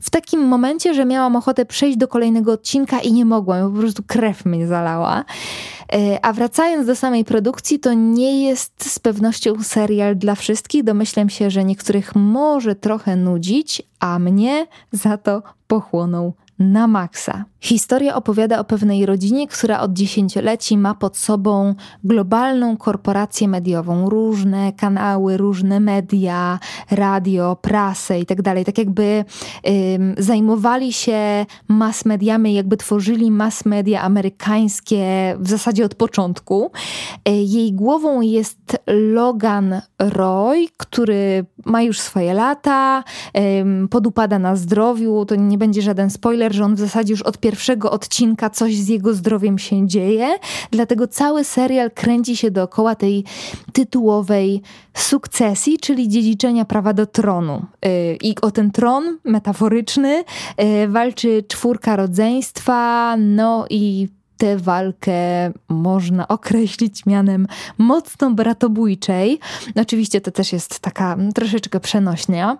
w 0.00 0.10
takim 0.10 0.40
momencie, 0.40 0.94
że 0.94 1.04
miałam 1.04 1.36
ochotę 1.36 1.66
przejść 1.66 1.98
do 1.98 2.08
kolejnego 2.08 2.52
odcinka 2.52 3.00
i 3.00 3.12
nie 3.12 3.24
mogłam, 3.24 3.72
po 3.72 3.78
prostu 3.78 4.02
krew 4.06 4.44
mnie 4.44 4.66
zalała. 4.66 5.24
E, 5.92 6.24
a 6.24 6.32
wracając 6.32 6.86
do 6.86 6.96
samej 6.96 7.24
produkcji, 7.24 7.78
to 7.78 7.92
nie 7.92 8.48
jest 8.48 8.90
z 8.92 8.98
pewnością 8.98 9.62
serial 9.62 10.16
dla 10.16 10.34
wszystkich. 10.34 10.84
Domyślam 10.84 11.28
się, 11.30 11.50
że 11.50 11.64
niektórych 11.64 12.14
może 12.14 12.74
trochę 12.74 13.16
nudzić, 13.16 13.82
a 14.00 14.18
mnie 14.18 14.66
za 14.92 15.18
to 15.18 15.42
pochłonął 15.66 16.34
na 16.58 16.86
maksa. 16.86 17.44
Historia 17.60 18.14
opowiada 18.14 18.58
o 18.58 18.64
pewnej 18.64 19.06
rodzinie, 19.06 19.48
która 19.48 19.80
od 19.80 19.92
dziesięcioleci 19.92 20.78
ma 20.78 20.94
pod 20.94 21.16
sobą 21.16 21.74
globalną 22.04 22.76
korporację 22.76 23.48
mediową, 23.48 24.08
różne 24.08 24.72
kanały, 24.72 25.36
różne 25.36 25.80
media, 25.80 26.58
radio, 26.90 27.56
prasę 27.56 28.20
i 28.20 28.26
tak. 28.26 28.42
Tak 28.66 28.78
jakby 28.78 29.24
ym, 29.68 30.14
zajmowali 30.18 30.92
się 30.92 31.46
mass 31.68 32.04
mediami, 32.04 32.54
jakby 32.54 32.76
tworzyli 32.76 33.30
mass 33.30 33.64
media 33.64 34.02
amerykańskie 34.02 35.36
w 35.38 35.48
zasadzie 35.48 35.84
od 35.84 35.94
początku. 35.94 36.70
Y, 37.28 37.32
jej 37.32 37.72
głową 37.72 38.20
jest 38.20 38.78
Logan 38.86 39.80
Roy, 39.98 40.66
który 40.76 41.44
ma 41.64 41.82
już 41.82 42.00
swoje 42.00 42.34
lata, 42.34 43.04
ym, 43.60 43.88
podupada 43.88 44.38
na 44.38 44.56
zdrowiu. 44.56 45.24
To 45.24 45.34
nie 45.34 45.58
będzie 45.58 45.82
żaden 45.82 46.10
spoiler, 46.10 46.51
że 46.52 46.64
on 46.64 46.74
w 46.74 46.80
zasadzie 46.80 47.12
już 47.12 47.22
od 47.22 47.38
pierwszego 47.38 47.52
pierwszego 47.62 47.90
odcinka 47.90 48.50
coś 48.50 48.76
z 48.76 48.88
jego 48.88 49.14
zdrowiem 49.14 49.58
się 49.58 49.88
dzieje, 49.88 50.28
dlatego 50.70 51.08
cały 51.08 51.44
serial 51.44 51.90
kręci 51.90 52.36
się 52.36 52.50
dookoła 52.50 52.94
tej 52.94 53.24
tytułowej 53.72 54.62
sukcesji, 54.94 55.78
czyli 55.78 56.08
dziedziczenia 56.08 56.64
prawa 56.64 56.92
do 56.92 57.06
tronu. 57.06 57.64
Y, 57.86 58.18
I 58.22 58.34
o 58.42 58.50
ten 58.50 58.70
tron 58.70 59.18
metaforyczny 59.24 60.24
y, 60.84 60.88
walczy 60.88 61.44
czwórka 61.48 61.96
rodzeństwa, 61.96 63.16
no 63.18 63.66
i 63.70 64.08
tę 64.42 64.56
walkę 64.56 65.12
można 65.68 66.28
określić 66.28 67.06
mianem 67.06 67.46
mocno 67.78 68.30
bratobójczej. 68.30 69.38
Oczywiście 69.76 70.20
to 70.20 70.30
też 70.30 70.52
jest 70.52 70.80
taka 70.80 71.16
troszeczkę 71.34 71.80
przenośnia. 71.80 72.58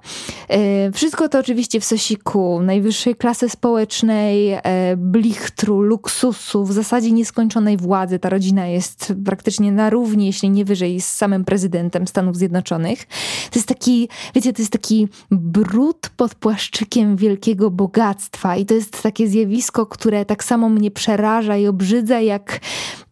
E, 0.48 0.92
wszystko 0.92 1.28
to 1.28 1.38
oczywiście 1.38 1.80
w 1.80 1.84
sosiku 1.84 2.60
najwyższej 2.60 3.16
klasy 3.16 3.48
społecznej, 3.48 4.52
e, 4.52 4.60
blichtru, 4.96 5.80
luksusu, 5.80 6.64
w 6.64 6.72
zasadzie 6.72 7.12
nieskończonej 7.12 7.76
władzy. 7.76 8.18
Ta 8.18 8.28
rodzina 8.28 8.66
jest 8.66 9.12
praktycznie 9.24 9.72
na 9.72 9.90
równi, 9.90 10.26
jeśli 10.26 10.50
nie 10.50 10.64
wyżej, 10.64 11.00
z 11.00 11.08
samym 11.08 11.44
prezydentem 11.44 12.06
Stanów 12.06 12.36
Zjednoczonych. 12.36 13.06
To 13.50 13.58
jest 13.58 13.68
taki, 13.68 14.08
wiecie, 14.34 14.52
to 14.52 14.62
jest 14.62 14.72
taki 14.72 15.08
brud 15.30 16.10
pod 16.16 16.34
płaszczykiem 16.34 17.16
wielkiego 17.16 17.70
bogactwa 17.70 18.56
i 18.56 18.66
to 18.66 18.74
jest 18.74 19.02
takie 19.02 19.28
zjawisko, 19.28 19.86
które 19.86 20.24
tak 20.24 20.44
samo 20.44 20.68
mnie 20.68 20.90
przeraża 20.90 21.56
i 21.56 21.71
obrzydza, 21.72 22.20
jak 22.20 22.60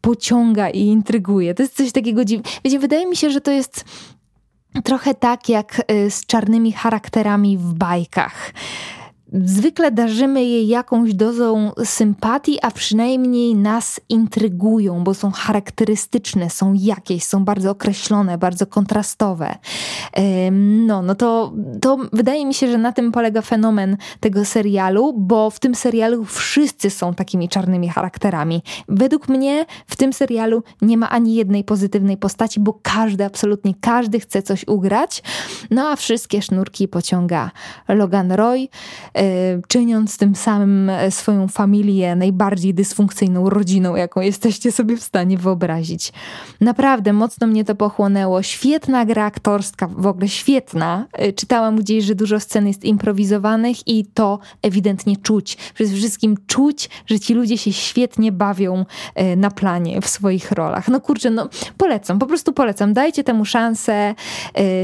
pociąga 0.00 0.70
i 0.70 0.80
intryguje. 0.80 1.54
To 1.54 1.62
jest 1.62 1.76
coś 1.76 1.92
takiego 1.92 2.24
dziwnego. 2.24 2.50
Wiecie, 2.64 2.78
wydaje 2.78 3.06
mi 3.06 3.16
się, 3.16 3.30
że 3.30 3.40
to 3.40 3.50
jest 3.50 3.84
trochę 4.84 5.14
tak 5.14 5.48
jak 5.48 5.82
y, 5.90 6.10
z 6.10 6.26
czarnymi 6.26 6.72
charakterami 6.72 7.58
w 7.58 7.74
bajkach 7.74 8.52
zwykle 9.32 9.90
darzymy 9.90 10.44
je 10.44 10.64
jakąś 10.64 11.14
dozą 11.14 11.72
sympatii, 11.84 12.58
a 12.62 12.70
przynajmniej 12.70 13.54
nas 13.54 14.00
intrygują, 14.08 15.04
bo 15.04 15.14
są 15.14 15.30
charakterystyczne, 15.30 16.50
są 16.50 16.72
jakieś, 16.72 17.24
są 17.24 17.44
bardzo 17.44 17.70
określone, 17.70 18.38
bardzo 18.38 18.66
kontrastowe. 18.66 19.54
No, 20.86 21.02
no 21.02 21.14
to, 21.14 21.52
to 21.80 21.98
wydaje 22.12 22.46
mi 22.46 22.54
się, 22.54 22.70
że 22.70 22.78
na 22.78 22.92
tym 22.92 23.12
polega 23.12 23.42
fenomen 23.42 23.96
tego 24.20 24.44
serialu, 24.44 25.12
bo 25.12 25.50
w 25.50 25.60
tym 25.60 25.74
serialu 25.74 26.24
wszyscy 26.24 26.90
są 26.90 27.14
takimi 27.14 27.48
czarnymi 27.48 27.88
charakterami. 27.88 28.62
Według 28.88 29.28
mnie 29.28 29.66
w 29.86 29.96
tym 29.96 30.12
serialu 30.12 30.62
nie 30.82 30.96
ma 30.96 31.10
ani 31.10 31.34
jednej 31.34 31.64
pozytywnej 31.64 32.16
postaci, 32.16 32.60
bo 32.60 32.78
każdy, 32.82 33.24
absolutnie 33.24 33.74
każdy 33.80 34.20
chce 34.20 34.42
coś 34.42 34.68
ugrać, 34.68 35.22
no 35.70 35.88
a 35.88 35.96
wszystkie 35.96 36.42
sznurki 36.42 36.88
pociąga 36.88 37.50
Logan 37.88 38.32
Roy, 38.32 38.68
czyniąc 39.68 40.16
tym 40.16 40.34
samym 40.34 40.90
e, 40.90 41.10
swoją 41.10 41.48
familię 41.48 42.16
najbardziej 42.16 42.74
dysfunkcyjną 42.74 43.50
rodziną, 43.50 43.96
jaką 43.96 44.20
jesteście 44.20 44.72
sobie 44.72 44.96
w 44.96 45.02
stanie 45.02 45.38
wyobrazić. 45.38 46.12
Naprawdę 46.60 47.12
mocno 47.12 47.46
mnie 47.46 47.64
to 47.64 47.74
pochłonęło. 47.74 48.42
Świetna 48.42 49.04
gra 49.04 49.24
aktorska, 49.24 49.86
w 49.86 50.06
ogóle 50.06 50.28
świetna. 50.28 51.06
E, 51.12 51.32
czytałam 51.32 51.76
gdzieś, 51.76 52.04
że 52.04 52.14
dużo 52.14 52.40
scen 52.40 52.66
jest 52.66 52.84
improwizowanych 52.84 53.88
i 53.88 54.04
to 54.04 54.38
ewidentnie 54.62 55.16
czuć. 55.16 55.56
Przede 55.74 55.90
wszystkim 55.90 56.36
czuć, 56.46 56.90
że 57.06 57.20
ci 57.20 57.34
ludzie 57.34 57.58
się 57.58 57.72
świetnie 57.72 58.32
bawią 58.32 58.84
na 59.36 59.50
planie 59.50 60.00
w 60.00 60.08
swoich 60.08 60.52
rolach. 60.52 60.88
No 60.88 61.00
kurczę, 61.00 61.30
no 61.30 61.48
polecam, 61.76 62.18
po 62.18 62.26
prostu 62.26 62.52
polecam. 62.52 62.92
Dajcie 62.92 63.24
temu 63.24 63.44
szansę. 63.44 64.14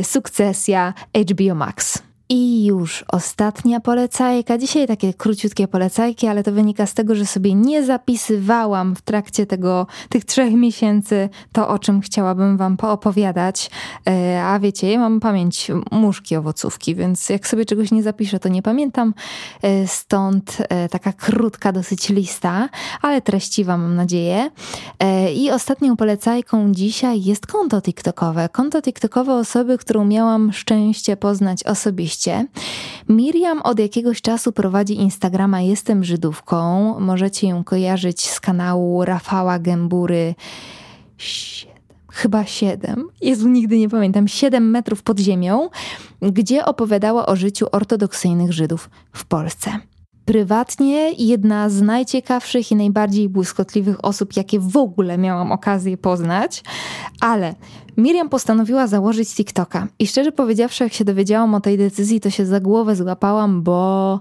Sukcesja 0.02 0.94
HBO 1.14 1.54
Max. 1.54 2.02
I 2.28 2.64
już 2.64 3.04
ostatnia 3.08 3.80
polecajka. 3.80 4.58
Dzisiaj 4.58 4.86
takie 4.86 5.14
króciutkie 5.14 5.68
polecajki, 5.68 6.26
ale 6.26 6.42
to 6.42 6.52
wynika 6.52 6.86
z 6.86 6.94
tego, 6.94 7.14
że 7.14 7.26
sobie 7.26 7.54
nie 7.54 7.84
zapisywałam 7.84 8.96
w 8.96 9.02
trakcie 9.02 9.46
tego, 9.46 9.86
tych 10.08 10.24
trzech 10.24 10.54
miesięcy 10.54 11.28
to, 11.52 11.68
o 11.68 11.78
czym 11.78 12.00
chciałabym 12.00 12.56
wam 12.56 12.76
poopowiadać. 12.76 13.70
E, 14.08 14.42
a 14.44 14.58
wiecie, 14.58 14.92
ja 14.92 14.98
mam 14.98 15.20
pamięć 15.20 15.70
muszki 15.90 16.36
owocówki, 16.36 16.94
więc 16.94 17.28
jak 17.28 17.46
sobie 17.46 17.64
czegoś 17.64 17.90
nie 17.90 18.02
zapiszę, 18.02 18.38
to 18.38 18.48
nie 18.48 18.62
pamiętam. 18.62 19.14
E, 19.62 19.86
stąd 19.86 20.58
e, 20.68 20.88
taka 20.88 21.12
krótka 21.12 21.72
dosyć 21.72 22.08
lista, 22.08 22.68
ale 23.02 23.22
treściwa 23.22 23.76
mam 23.76 23.96
nadzieję. 23.96 24.50
I 25.34 25.50
ostatnią 25.50 25.96
polecajką 25.96 26.72
dzisiaj 26.72 27.22
jest 27.24 27.46
konto 27.46 27.82
TikTokowe. 27.82 28.48
Konto 28.48 28.82
TikTokowe 28.82 29.34
osoby, 29.34 29.78
którą 29.78 30.04
miałam 30.04 30.52
szczęście 30.52 31.16
poznać 31.16 31.64
osobiście 31.64 32.15
Miriam 33.08 33.62
od 33.62 33.78
jakiegoś 33.78 34.22
czasu 34.22 34.52
prowadzi 34.52 34.94
Instagrama 34.94 35.60
Jestem 35.60 36.04
Żydówką. 36.04 36.94
Możecie 37.00 37.48
ją 37.48 37.64
kojarzyć 37.64 38.30
z 38.30 38.40
kanału 38.40 39.04
Rafała 39.04 39.58
Gębury. 39.58 40.34
Chyba 42.12 42.44
siedem. 42.44 43.08
Jezu, 43.20 43.48
nigdy 43.48 43.78
nie 43.78 43.88
pamiętam. 43.88 44.28
Siedem 44.28 44.70
metrów 44.70 45.02
pod 45.02 45.18
ziemią, 45.18 45.68
gdzie 46.22 46.64
opowiadała 46.64 47.26
o 47.26 47.36
życiu 47.36 47.66
ortodoksyjnych 47.72 48.52
Żydów 48.52 48.90
w 49.12 49.24
Polsce 49.24 49.70
prywatnie 50.26 51.12
jedna 51.12 51.70
z 51.70 51.82
najciekawszych 51.82 52.70
i 52.72 52.76
najbardziej 52.76 53.28
błyskotliwych 53.28 54.04
osób, 54.04 54.36
jakie 54.36 54.60
w 54.60 54.76
ogóle 54.76 55.18
miałam 55.18 55.52
okazję 55.52 55.96
poznać, 55.96 56.62
ale 57.20 57.54
Miriam 57.96 58.28
postanowiła 58.28 58.86
założyć 58.86 59.34
TikToka. 59.34 59.86
I 59.98 60.06
szczerze 60.06 60.32
powiedziawszy, 60.32 60.84
jak 60.84 60.92
się 60.92 61.04
dowiedziałam 61.04 61.54
o 61.54 61.60
tej 61.60 61.78
decyzji, 61.78 62.20
to 62.20 62.30
się 62.30 62.46
za 62.46 62.60
głowę 62.60 62.96
złapałam, 62.96 63.62
bo. 63.62 64.20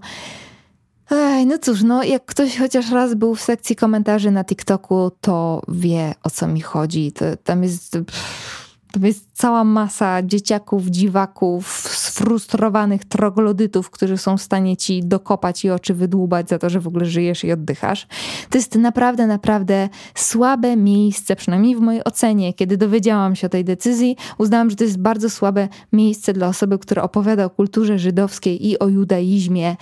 Ej, 1.11 1.45
no 1.45 1.57
cóż, 1.57 1.83
no 1.83 2.03
jak 2.03 2.25
ktoś 2.25 2.57
chociaż 2.57 2.91
raz 2.91 3.15
był 3.15 3.35
w 3.35 3.41
sekcji 3.41 3.75
komentarzy 3.75 4.31
na 4.31 4.43
TikToku, 4.43 5.11
to 5.21 5.61
wie 5.67 6.15
o 6.23 6.29
co 6.29 6.47
mi 6.47 6.61
chodzi. 6.61 7.11
To, 7.11 7.25
tam 7.43 7.63
jest. 7.63 7.91
Pff, 7.91 8.75
to 8.91 9.07
jest 9.07 9.25
cała 9.33 9.63
masa 9.63 10.23
dzieciaków, 10.23 10.85
dziwaków 10.85 11.84
sfrustrowanych 12.15 13.05
troglodytów, 13.05 13.89
którzy 13.89 14.17
są 14.17 14.37
w 14.37 14.41
stanie 14.41 14.77
ci 14.77 15.03
dokopać 15.03 15.65
i 15.65 15.69
oczy 15.69 15.93
wydłubać 15.93 16.49
za 16.49 16.59
to, 16.59 16.69
że 16.69 16.79
w 16.79 16.87
ogóle 16.87 17.05
żyjesz 17.05 17.43
i 17.43 17.51
oddychasz. 17.51 18.07
To 18.49 18.57
jest 18.57 18.75
naprawdę, 18.75 19.27
naprawdę 19.27 19.89
słabe 20.15 20.75
miejsce, 20.75 21.35
przynajmniej 21.35 21.75
w 21.75 21.79
mojej 21.79 22.03
ocenie. 22.03 22.53
Kiedy 22.53 22.77
dowiedziałam 22.77 23.35
się 23.35 23.47
o 23.47 23.49
tej 23.49 23.63
decyzji, 23.63 24.15
uznałam, 24.37 24.69
że 24.69 24.75
to 24.75 24.83
jest 24.83 24.99
bardzo 24.99 25.29
słabe 25.29 25.67
miejsce 25.93 26.33
dla 26.33 26.47
osoby, 26.47 26.79
która 26.79 27.03
opowiada 27.03 27.45
o 27.45 27.49
kulturze 27.49 27.99
żydowskiej 27.99 28.67
i 28.67 28.79
o 28.79 28.87
judaizmie 28.87 29.75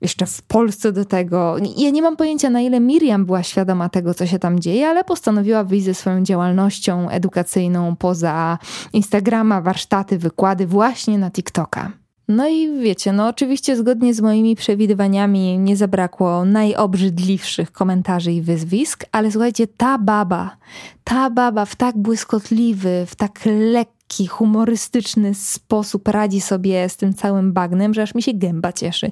jeszcze 0.00 0.26
w 0.26 0.42
Polsce 0.42 0.92
do 0.92 1.04
tego. 1.04 1.56
Ja 1.76 1.90
nie 1.90 2.02
mam 2.02 2.16
pojęcia, 2.16 2.50
na 2.50 2.60
ile 2.60 2.80
Miriam 2.80 3.24
była 3.24 3.42
świadoma 3.42 3.88
tego, 3.88 4.14
co 4.14 4.26
się 4.26 4.38
tam 4.38 4.60
dzieje, 4.60 4.88
ale 4.88 5.04
postanowiła 5.04 5.64
wyjść 5.64 5.84
ze 5.84 5.94
swoją 5.94 6.22
działalnością 6.22 7.08
edukacyjną 7.08 7.96
poza 7.96 8.58
Instagrama, 8.92 9.60
warsztaty, 9.60 10.18
wykłady 10.18 10.66
właśnie 10.66 11.18
na 11.18 11.30
TikToka. 11.30 11.92
No 12.28 12.48
i 12.48 12.80
wiecie, 12.80 13.12
no 13.12 13.28
oczywiście 13.28 13.76
zgodnie 13.76 14.14
z 14.14 14.20
moimi 14.20 14.56
przewidywaniami 14.56 15.58
nie 15.58 15.76
zabrakło 15.76 16.44
najobrzydliwszych 16.44 17.72
komentarzy 17.72 18.32
i 18.32 18.42
wyzwisk, 18.42 19.04
ale 19.12 19.32
słuchajcie, 19.32 19.66
ta 19.66 19.98
baba, 19.98 20.56
ta 21.04 21.30
baba 21.30 21.64
w 21.64 21.76
tak 21.76 21.98
błyskotliwy, 21.98 23.04
w 23.06 23.16
tak 23.16 23.40
lekki, 23.46 23.97
humorystyczny 24.28 25.34
sposób 25.34 26.08
radzi 26.08 26.40
sobie 26.40 26.88
z 26.88 26.96
tym 26.96 27.14
całym 27.14 27.52
bagnem, 27.52 27.94
że 27.94 28.02
aż 28.02 28.14
mi 28.14 28.22
się 28.22 28.32
gęba 28.34 28.72
cieszy. 28.72 29.10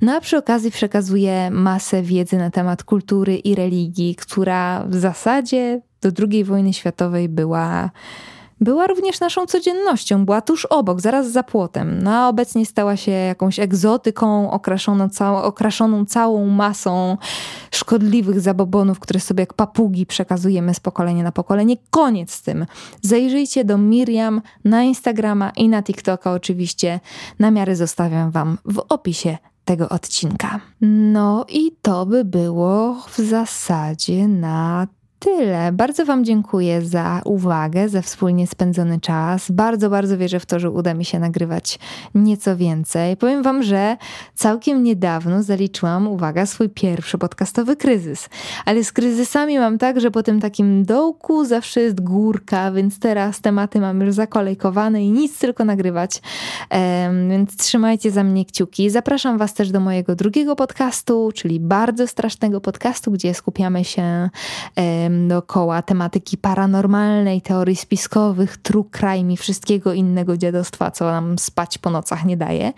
No 0.00 0.12
a 0.12 0.20
przy 0.20 0.36
okazji 0.36 0.70
przekazuje 0.70 1.50
masę 1.50 2.02
wiedzy 2.02 2.36
na 2.36 2.50
temat 2.50 2.84
kultury 2.84 3.36
i 3.36 3.54
religii, 3.54 4.14
która 4.14 4.84
w 4.88 4.94
zasadzie 4.94 5.80
do 6.00 6.10
II 6.30 6.44
wojny 6.44 6.72
światowej 6.72 7.28
była 7.28 7.90
była 8.60 8.86
również 8.86 9.20
naszą 9.20 9.46
codziennością, 9.46 10.24
była 10.24 10.40
tuż 10.40 10.64
obok, 10.64 11.00
zaraz 11.00 11.30
za 11.30 11.42
płotem. 11.42 12.02
No 12.02 12.14
a 12.14 12.28
obecnie 12.28 12.66
stała 12.66 12.96
się 12.96 13.10
jakąś 13.10 13.58
egzotyką 13.58 14.50
okraszoną, 14.50 15.08
cał 15.08 15.36
okraszoną 15.36 16.04
całą 16.04 16.46
masą 16.46 17.16
szkodliwych 17.70 18.40
zabobonów, 18.40 19.00
które 19.00 19.20
sobie 19.20 19.42
jak 19.42 19.54
papugi 19.54 20.06
przekazujemy 20.06 20.74
z 20.74 20.80
pokolenia 20.80 21.22
na 21.22 21.32
pokolenie. 21.32 21.76
Koniec 21.90 22.32
z 22.32 22.42
tym. 22.42 22.66
Zajrzyjcie 23.02 23.64
do 23.64 23.78
Miriam 23.78 24.42
na 24.64 24.82
Instagrama 24.82 25.50
i 25.50 25.68
na 25.68 25.82
TikToka 25.82 26.32
oczywiście. 26.32 27.00
Namiary 27.38 27.76
zostawiam 27.76 28.30
wam 28.30 28.58
w 28.64 28.82
opisie 28.88 29.38
tego 29.64 29.88
odcinka. 29.88 30.60
No 30.80 31.44
i 31.48 31.72
to 31.82 32.06
by 32.06 32.24
było 32.24 32.94
w 33.08 33.18
zasadzie 33.18 34.28
na 34.28 34.86
tyle. 35.20 35.72
Bardzo 35.72 36.04
Wam 36.04 36.24
dziękuję 36.24 36.82
za 36.82 37.20
uwagę, 37.24 37.88
za 37.88 38.02
wspólnie 38.02 38.46
spędzony 38.46 39.00
czas. 39.00 39.50
Bardzo, 39.50 39.90
bardzo 39.90 40.18
wierzę 40.18 40.40
w 40.40 40.46
to, 40.46 40.58
że 40.58 40.70
uda 40.70 40.94
mi 40.94 41.04
się 41.04 41.18
nagrywać 41.18 41.78
nieco 42.14 42.56
więcej. 42.56 43.16
Powiem 43.16 43.42
Wam, 43.42 43.62
że 43.62 43.96
całkiem 44.34 44.82
niedawno 44.82 45.42
zaliczyłam, 45.42 46.08
uwaga, 46.08 46.46
swój 46.46 46.68
pierwszy 46.68 47.18
podcastowy 47.18 47.76
kryzys. 47.76 48.28
Ale 48.64 48.84
z 48.84 48.92
kryzysami 48.92 49.58
mam 49.58 49.78
tak, 49.78 50.00
że 50.00 50.10
po 50.10 50.22
tym 50.22 50.40
takim 50.40 50.84
dołku 50.84 51.44
zawsze 51.44 51.80
jest 51.80 52.00
górka, 52.00 52.72
więc 52.72 52.98
teraz 52.98 53.40
tematy 53.40 53.80
mam 53.80 54.00
już 54.00 54.14
zakolejkowane 54.14 55.04
i 55.04 55.10
nic 55.10 55.38
tylko 55.38 55.64
nagrywać. 55.64 56.22
Um, 56.70 57.30
więc 57.30 57.56
trzymajcie 57.56 58.10
za 58.10 58.24
mnie 58.24 58.44
kciuki. 58.44 58.90
Zapraszam 58.90 59.38
Was 59.38 59.54
też 59.54 59.70
do 59.70 59.80
mojego 59.80 60.14
drugiego 60.14 60.56
podcastu, 60.56 61.30
czyli 61.34 61.60
bardzo 61.60 62.06
strasznego 62.06 62.60
podcastu, 62.60 63.10
gdzie 63.10 63.34
skupiamy 63.34 63.84
się 63.84 64.30
um, 64.76 65.09
dookoła 65.28 65.82
tematyki 65.82 66.38
paranormalnej, 66.38 67.42
teorii 67.42 67.76
spiskowych, 67.76 68.56
true 68.56 68.84
crime 68.98 69.32
i 69.32 69.36
wszystkiego 69.36 69.92
innego 69.92 70.36
dziadostwa, 70.36 70.90
co 70.90 71.04
nam 71.04 71.38
spać 71.38 71.78
po 71.78 71.90
nocach 71.90 72.24
nie 72.24 72.36
daje. 72.36 72.72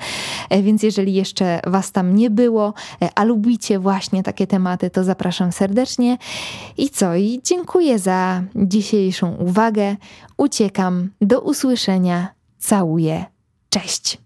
E, 0.51 0.63
więc 0.63 0.83
jeżeli 0.83 1.15
jeszcze 1.15 1.61
Was 1.67 1.93
tam 1.93 2.15
nie 2.15 2.31
było, 2.31 2.75
e, 3.03 3.09
a 3.15 3.25
lubicie 3.25 3.79
właśnie 3.79 4.23
takie 4.23 4.47
tematy, 4.47 4.91
to 4.91 5.05
zapraszam 5.05 5.53
serdecznie. 5.53 6.19
I 6.77 6.91
co? 6.91 7.17
I 7.17 7.41
dziękuję 7.45 7.99
za 7.99 8.43
dzisiejszą 8.57 9.35
uwagę. 9.35 9.97
Uciekam. 10.37 11.11
Do 11.21 11.41
usłyszenia. 11.41 12.29
Całuję. 12.59 13.25
Cześć. 13.69 14.22